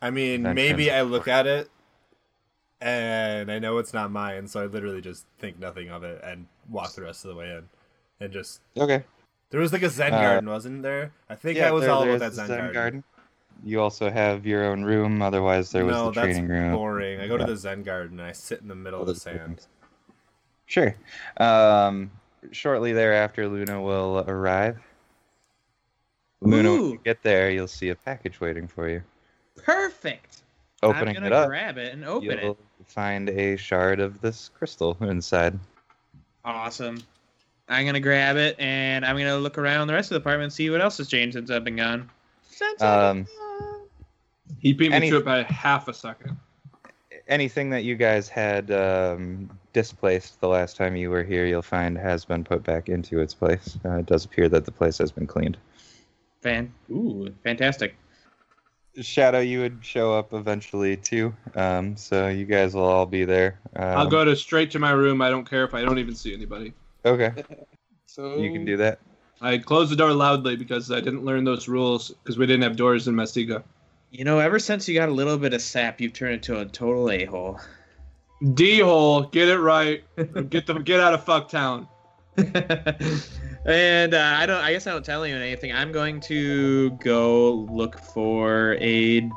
[0.00, 1.68] I mean, maybe I look at it
[2.80, 6.46] and I know it's not mine, so I literally just think nothing of it and
[6.68, 7.68] walk the rest of the way in.
[8.20, 9.04] And just Okay.
[9.50, 11.12] There was like a Zen Uh, garden, wasn't there?
[11.28, 13.04] I think Yeah, I was there- all there's about that the Zen, garden.
[13.64, 15.22] You also have your own room.
[15.22, 16.72] Otherwise, there was no, the that's training room.
[16.72, 17.20] boring.
[17.20, 19.66] I go to the Zen garden and I sit in the middle of the sand.
[20.66, 20.94] Sure.
[21.38, 22.10] Um,
[22.50, 24.78] shortly thereafter, Luna will arrive.
[26.40, 29.02] Luna, when you get there, you'll see a package waiting for you.
[29.56, 30.42] Perfect.
[30.82, 32.58] Opening I'm gonna it up, grab it and open you'll it.
[32.86, 35.58] find a shard of this crystal inside.
[36.44, 37.02] Awesome.
[37.68, 40.52] I'm gonna grab it and I'm gonna look around the rest of the apartment and
[40.52, 42.10] see what else has changed since I've been gone.
[42.80, 43.26] Um.
[44.58, 46.36] He beat me Any- to it by half a second.
[47.26, 51.96] Anything that you guys had um, displaced the last time you were here, you'll find
[51.96, 53.78] has been put back into its place.
[53.84, 55.56] Uh, it does appear that the place has been cleaned.
[56.42, 56.72] Fan.
[56.90, 57.94] Ooh, fantastic.
[59.00, 63.58] Shadow, you would show up eventually too, um, so you guys will all be there.
[63.74, 65.20] Um, I'll go to straight to my room.
[65.22, 66.74] I don't care if I don't even see anybody.
[67.04, 67.32] Okay,
[68.06, 69.00] So you can do that.
[69.40, 72.76] I closed the door loudly because I didn't learn those rules because we didn't have
[72.76, 73.64] doors in Maztica.
[74.12, 76.64] You know, ever since you got a little bit of sap, you've turned into a
[76.64, 77.58] total a hole.
[78.54, 80.04] D hole, get it right.
[80.48, 81.88] get the get out of fucktown.
[83.66, 84.62] and uh, I don't.
[84.62, 85.72] I guess I don't tell you anything.
[85.72, 89.28] I'm going to go look for a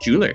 [0.00, 0.34] jeweler.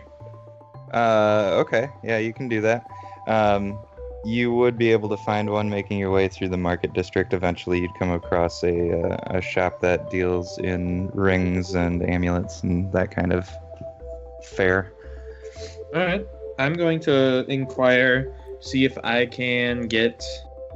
[0.94, 2.86] Uh, okay, yeah, you can do that.
[3.28, 3.80] Um,
[4.26, 7.34] you would be able to find one making your way through the market district.
[7.34, 12.92] Eventually, you'd come across a uh, a shop that deals in rings and amulets and
[12.92, 13.48] that kind of
[14.44, 14.92] fare.
[15.94, 16.26] All right.
[16.58, 20.24] I'm going to inquire, see if I can get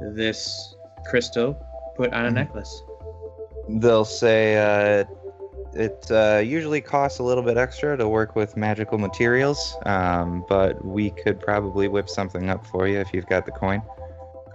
[0.00, 0.74] this
[1.08, 1.56] crystal
[1.96, 2.34] put on a Mhm.
[2.34, 2.82] necklace?
[3.68, 5.04] They'll say uh,
[5.74, 10.84] it uh, usually costs a little bit extra to work with magical materials, um, but
[10.84, 13.82] we could probably whip something up for you if you've got the coin.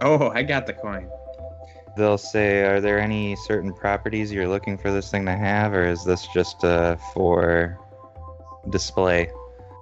[0.02, 1.10] Oh, I got the coin.
[1.98, 5.86] They'll say, Are there any certain properties you're looking for this thing to have, or
[5.86, 7.80] is this just uh, for
[8.70, 9.32] display?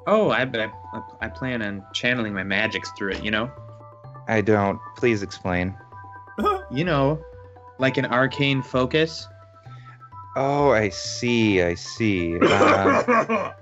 [0.06, 0.70] Oh, I I,
[1.22, 3.24] I plan on channeling my magics through it.
[3.24, 3.52] You know,
[4.28, 4.80] I don't.
[4.96, 5.76] Please explain.
[6.72, 7.24] you know,
[7.80, 9.28] like an arcane focus.
[10.36, 11.62] Oh, I see.
[11.62, 12.40] I see.
[12.40, 12.42] Um,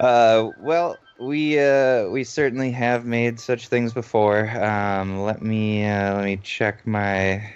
[0.00, 4.48] uh, well, we uh, we certainly have made such things before.
[4.50, 7.52] Um, let me uh, let me check my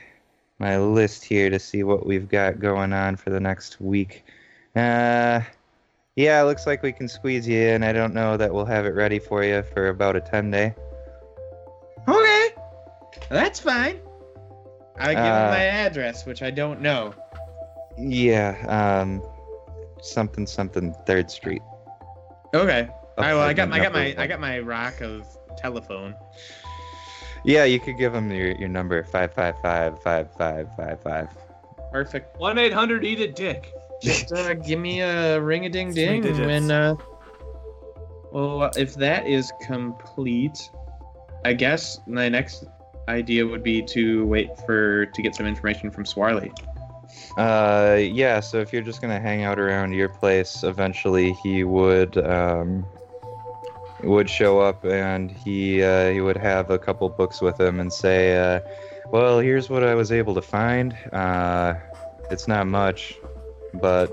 [0.58, 4.24] my list here to see what we've got going on for the next week.
[4.76, 5.40] Uh,
[6.16, 7.82] yeah, it looks like we can squeeze you in.
[7.82, 10.74] I don't know that we'll have it ready for you for about a ten day.
[12.06, 12.48] Okay,
[13.30, 14.00] that's fine.
[14.98, 17.14] I give him Uh, my address, which I don't know.
[17.98, 19.22] Yeah, um,
[20.00, 21.62] something something Third Street.
[22.54, 22.88] Okay.
[23.18, 23.34] All right.
[23.34, 25.26] Well, I got Apartment I got my number I got my rock of
[25.56, 26.14] telephone.
[27.44, 31.28] Yeah, you could give them your, your number five five five five five five five.
[31.90, 32.38] Perfect.
[32.38, 33.72] 1 800 Eat a Dick.
[34.02, 36.70] Just uh, give me a ring a ding ding when.
[36.70, 36.94] Uh,
[38.32, 40.70] well, if that is complete,
[41.44, 42.64] I guess my next
[43.10, 46.52] idea would be to wait for to get some information from Swarley.
[47.36, 48.40] Uh, yeah.
[48.40, 52.86] So if you're just gonna hang out around your place, eventually he would um
[54.02, 57.92] would show up and he uh, he would have a couple books with him and
[57.92, 58.60] say, uh,
[59.06, 60.96] "Well, here's what I was able to find.
[61.12, 61.74] Uh,
[62.30, 63.16] it's not much,
[63.74, 64.10] but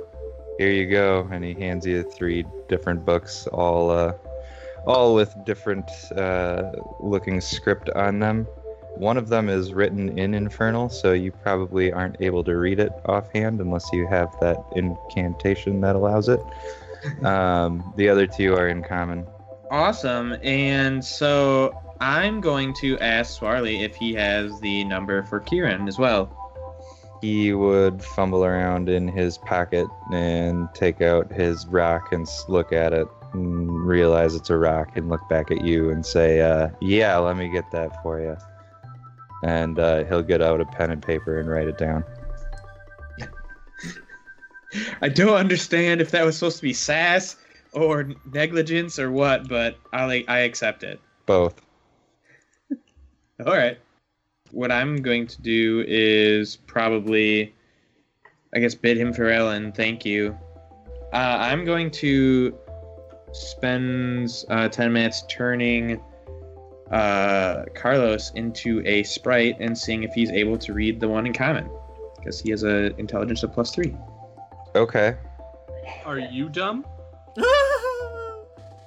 [0.58, 4.14] here you go." And he hands you three different books, all uh,
[4.86, 8.48] all with different uh, looking script on them.
[8.98, 12.92] One of them is written in Infernal, so you probably aren't able to read it
[13.06, 16.40] offhand unless you have that incantation that allows it.
[17.24, 19.26] Um, the other two are in common.
[19.70, 20.36] Awesome.
[20.42, 26.00] And so I'm going to ask Swarley if he has the number for Kieran as
[26.00, 26.36] well.
[27.22, 32.74] He would fumble around in his pocket and take out his rock and s- look
[32.74, 36.70] at it and realize it's a rock and look back at you and say, uh,
[36.82, 38.36] "Yeah, let me get that for you."
[39.44, 42.04] And uh, he'll get out a pen and paper and write it down.
[45.02, 47.36] I don't understand if that was supposed to be sass
[47.74, 51.00] or negligence or what, but I I accept it.
[51.26, 51.62] Both.
[53.46, 53.78] All right.
[54.52, 57.54] What I'm going to do is probably,
[58.56, 60.38] I guess, bid him farewell and thank you.
[61.14, 62.58] Uh, I'm going to
[63.34, 66.02] spend uh, 10 minutes turning
[66.92, 71.34] uh, Carlos into a sprite and seeing if he's able to read the one in
[71.34, 71.70] common.
[72.18, 73.96] Because he has a intelligence of plus three.
[74.76, 75.16] Okay.
[76.06, 76.86] Are you dumb?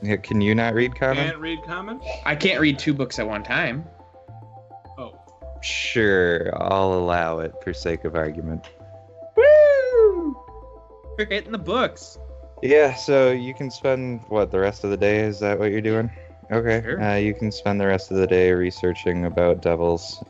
[0.03, 1.17] Yeah, can you not read common?
[1.17, 2.01] Can't read common?
[2.25, 3.85] I can't read two books at one time.
[4.99, 5.15] Oh.
[5.63, 8.67] Sure, I'll allow it for sake of argument.
[9.37, 10.43] Woo!
[11.19, 12.19] We're hitting the books.
[12.63, 15.21] Yeah, so you can spend what the rest of the day?
[15.21, 16.11] Is that what you're doing?
[16.51, 16.83] Okay.
[16.83, 17.01] Sure.
[17.01, 20.23] Uh, you can spend the rest of the day researching about devils.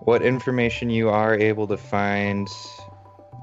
[0.00, 2.46] What information you are able to find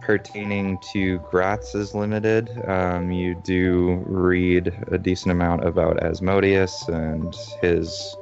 [0.01, 2.49] pertaining to Gratz is limited.
[2.67, 8.15] Um, you do read a decent amount about Asmodeus and his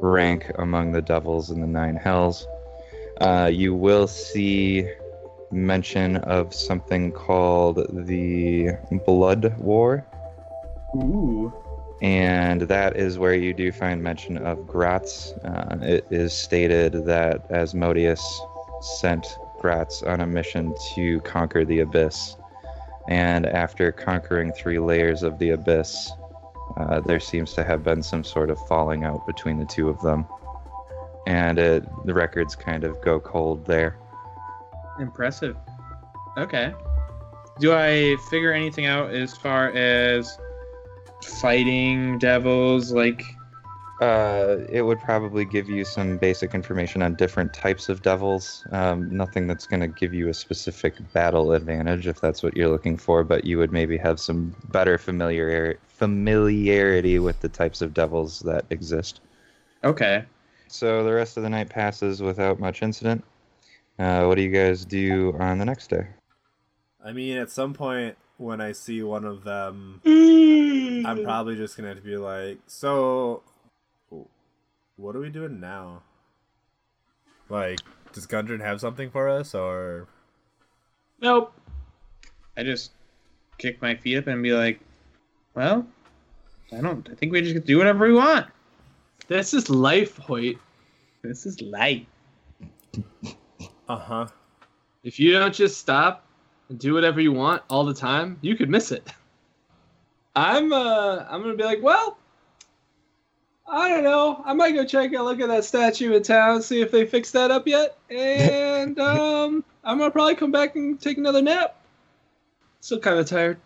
[0.00, 2.46] rank among the devils in the Nine Hells.
[3.20, 4.88] Uh, you will see
[5.50, 8.70] mention of something called the
[9.06, 10.06] Blood War,
[10.96, 11.52] Ooh.
[12.00, 15.32] And that is where you do find mention of Gratz.
[15.44, 18.22] Uh, it is stated that Asmodeus
[18.80, 19.26] sent
[19.60, 22.36] Gratz on a mission to conquer the Abyss,
[23.08, 26.12] and after conquering three layers of the Abyss,
[26.76, 30.00] uh, there seems to have been some sort of falling out between the two of
[30.02, 30.26] them,
[31.26, 33.98] and it, the records kind of go cold there.
[35.00, 35.56] Impressive.
[36.36, 36.72] Okay.
[37.58, 40.38] Do I figure anything out as far as
[41.24, 42.92] fighting devils?
[42.92, 43.22] Like,
[44.00, 48.64] Uh, it would probably give you some basic information on different types of devils.
[48.70, 52.68] Um, nothing that's going to give you a specific battle advantage if that's what you're
[52.68, 57.92] looking for, but you would maybe have some better familiar familiarity with the types of
[57.92, 59.20] devils that exist.
[59.82, 60.24] okay.
[60.68, 63.24] So the rest of the night passes without much incident.
[63.98, 66.06] Uh, what do you guys do on the next day?
[67.04, 71.88] I mean, at some point when I see one of them, I'm probably just gonna
[71.88, 73.42] have to be like, so,
[74.96, 76.02] what are we doing now?
[77.48, 77.80] Like,
[78.12, 80.06] does Gundren have something for us, or
[81.20, 81.52] Nope.
[82.56, 82.92] I just
[83.58, 84.80] kick my feet up and be like,
[85.54, 85.86] well,
[86.72, 87.08] I don't.
[87.10, 88.46] I think we just get to do whatever we want.
[89.26, 90.58] This is life, Hoyt.
[91.22, 92.06] This is life.
[93.88, 94.26] uh huh?
[95.02, 96.27] If you don't just stop
[96.68, 99.06] and do whatever you want all the time, you could miss it.
[100.36, 102.18] I'm uh I'm gonna be like, well,
[103.66, 104.42] I don't know.
[104.44, 107.32] I might go check a look at that statue in town, see if they fixed
[107.32, 107.96] that up yet.
[108.10, 111.76] And um I'm gonna probably come back and take another nap.
[112.80, 113.58] Still kinda tired.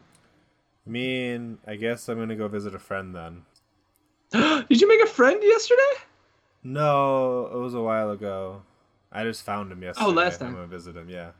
[0.86, 3.42] I mean, I guess I'm gonna go visit a friend then.
[4.68, 6.02] Did you make a friend yesterday?
[6.64, 8.62] No, it was a while ago.
[9.10, 10.06] I just found him yesterday.
[10.06, 10.48] Oh, last time.
[10.48, 11.10] I'm gonna visit him.
[11.10, 11.32] Yeah,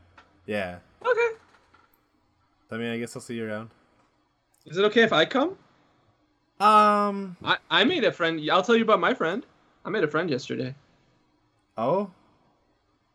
[0.45, 0.77] yeah.
[1.03, 1.29] Okay.
[2.73, 3.69] I mean, I guess I'll see you around.
[4.65, 5.57] Is it okay if I come?
[6.59, 7.37] Um.
[7.43, 8.41] I, I made a friend.
[8.51, 9.45] I'll tell you about my friend.
[9.85, 10.75] I made a friend yesterday.
[11.77, 12.11] Oh.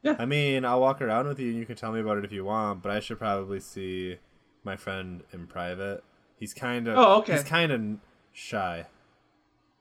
[0.03, 0.17] Yeah.
[0.19, 2.33] I mean, I'll walk around with you, and you can tell me about it if
[2.33, 2.83] you want.
[2.83, 4.19] But I should probably see
[4.65, 6.05] my friend in private.
[6.37, 6.99] He's kind of.
[6.99, 7.33] Oh, okay.
[7.33, 7.83] He's kind of
[8.33, 8.87] shy.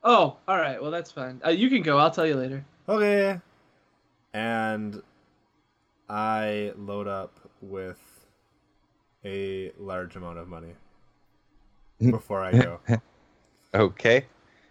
[0.02, 0.80] Oh, all right.
[0.80, 1.40] Well, that's fine.
[1.44, 1.98] Uh, you can go.
[1.98, 2.64] I'll tell you later.
[2.88, 3.40] Okay.
[4.32, 5.02] And
[6.08, 8.00] I load up with
[9.24, 10.74] a large amount of money
[12.10, 12.80] before I go.
[13.74, 14.26] Okay.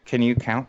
[0.06, 0.68] Can you count?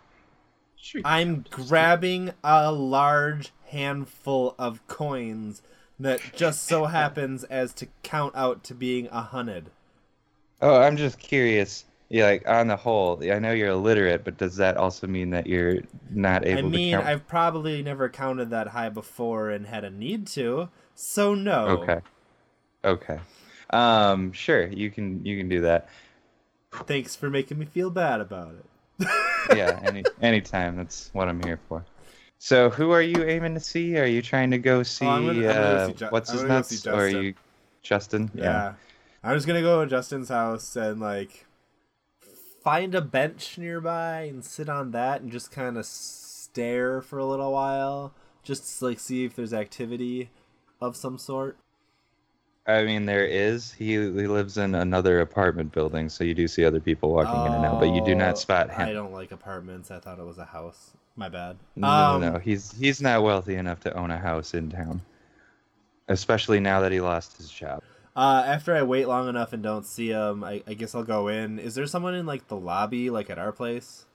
[1.05, 5.63] I'm grabbing a large handful of coins
[5.99, 9.71] that just so happens as to count out to being a hundred.
[10.61, 11.85] Oh, I'm just curious.
[12.09, 15.47] Yeah, like on the whole, I know you're illiterate, but does that also mean that
[15.47, 15.79] you're
[16.11, 17.07] not able I mean, to count?
[17.07, 21.67] I've probably never counted that high before and had a need to, so no.
[21.69, 22.01] Okay.
[22.85, 23.21] Okay.
[23.71, 25.89] Um, sure, you can you can do that.
[26.73, 29.09] Thanks for making me feel bad about it.
[29.57, 30.77] Yeah, any anytime.
[30.77, 31.85] That's what I'm here for.
[32.39, 33.97] So, who are you aiming to see?
[33.99, 36.31] Are you trying to go see, Oh, I'm gonna- I'm gonna uh, see Ju- what's
[36.31, 37.23] his nuts, or are Justin.
[37.25, 37.35] you
[37.83, 38.31] Justin?
[38.35, 38.75] Yeah.
[39.25, 41.47] I'm just gonna go to Justin's house and like
[42.63, 47.25] find a bench nearby and sit on that and just kind of stare for a
[47.25, 48.13] little while,
[48.43, 50.31] just to, like see if there's activity
[50.81, 51.57] of some sort.
[52.69, 53.73] I mean, there is.
[53.73, 57.53] He, he lives in another apartment building, so you do see other people walking in
[57.55, 58.89] and out, but you do Oh, not spot him.
[58.89, 59.91] I don't like apartments.
[59.91, 60.91] I thought it was a house.
[61.17, 61.57] My bad.
[61.77, 62.39] No, Um, no, no.
[62.39, 65.01] He's he's not wealthy enough to own a house in town,
[66.09, 67.83] especially now that he lost his job.
[68.15, 71.29] Uh, after I wait long enough and don't see him, I, I guess I'll go
[71.29, 71.59] in.
[71.59, 74.07] Is there someone in like the lobby, like at our place?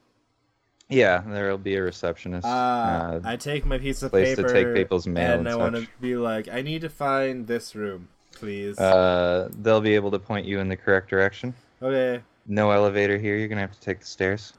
[0.89, 2.45] Yeah, there will be a receptionist.
[2.45, 5.55] Uh, uh, I take my piece of place to take people's mail and and I
[5.55, 8.09] want to be like, I need to find this room,
[8.43, 8.77] please.
[8.79, 11.53] uh, they'll be able to point you in the correct direction.
[11.81, 12.21] okay.
[12.45, 13.37] No elevator here.
[13.37, 14.53] You're gonna have to take the stairs.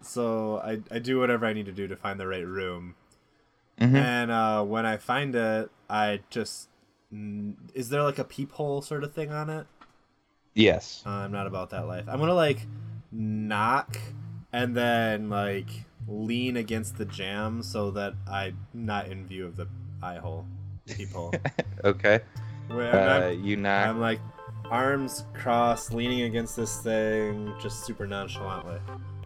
[0.00, 2.96] So I, I do whatever I need to do to find the right room.
[3.80, 3.94] Mhm.
[3.94, 6.68] And uh, when I find it, I just.
[7.74, 9.66] Is there like a peephole sort of thing on it?
[10.54, 11.02] Yes.
[11.06, 12.04] Uh, I'm not about that life.
[12.08, 12.66] I'm gonna like
[13.12, 13.96] knock
[14.52, 15.68] and then like
[16.08, 19.68] lean against the jamb so that I'm not in view of the
[20.02, 20.44] eye hole,
[20.86, 21.32] peephole.
[21.84, 22.20] Okay.
[22.68, 23.88] Where Uh, I'm, you knock.
[23.88, 24.20] I'm like
[24.70, 28.78] arms crossed, leaning against this thing, just super nonchalantly.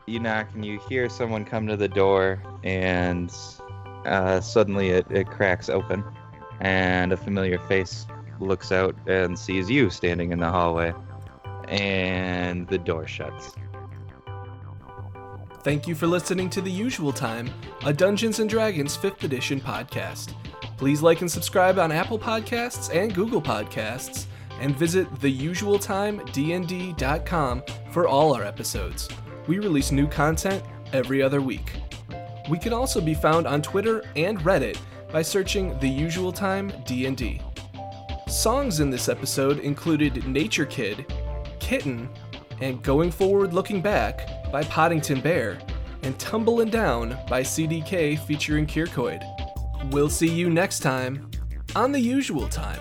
[0.07, 3.35] you knock and you hear someone come to the door and
[4.05, 6.03] uh, suddenly it, it cracks open
[6.61, 8.07] and a familiar face
[8.41, 10.93] looks out and sees you standing in the hallway
[11.69, 13.53] and the door shuts
[15.63, 17.49] Thank you for listening to The Usual Time,
[17.85, 20.35] a Dungeons and Dragons 5th edition podcast.
[20.83, 24.27] Please like and subscribe on Apple Podcasts and Google Podcasts,
[24.59, 27.63] and visit theusualtimednd.com
[27.93, 29.09] for all our episodes.
[29.47, 31.75] We release new content every other week.
[32.51, 34.77] We can also be found on Twitter and Reddit
[35.13, 37.41] by searching The Usual Time D&D.
[38.27, 41.07] Songs in this episode included Nature Kid,
[41.61, 42.09] Kitten,
[42.61, 45.61] and Going Forward Looking Back by Poddington Bear,
[46.03, 49.32] and Tumblin' Down by CDK featuring Kierkoid.
[49.91, 51.31] We'll see you next time
[51.75, 52.81] on The Usual Time.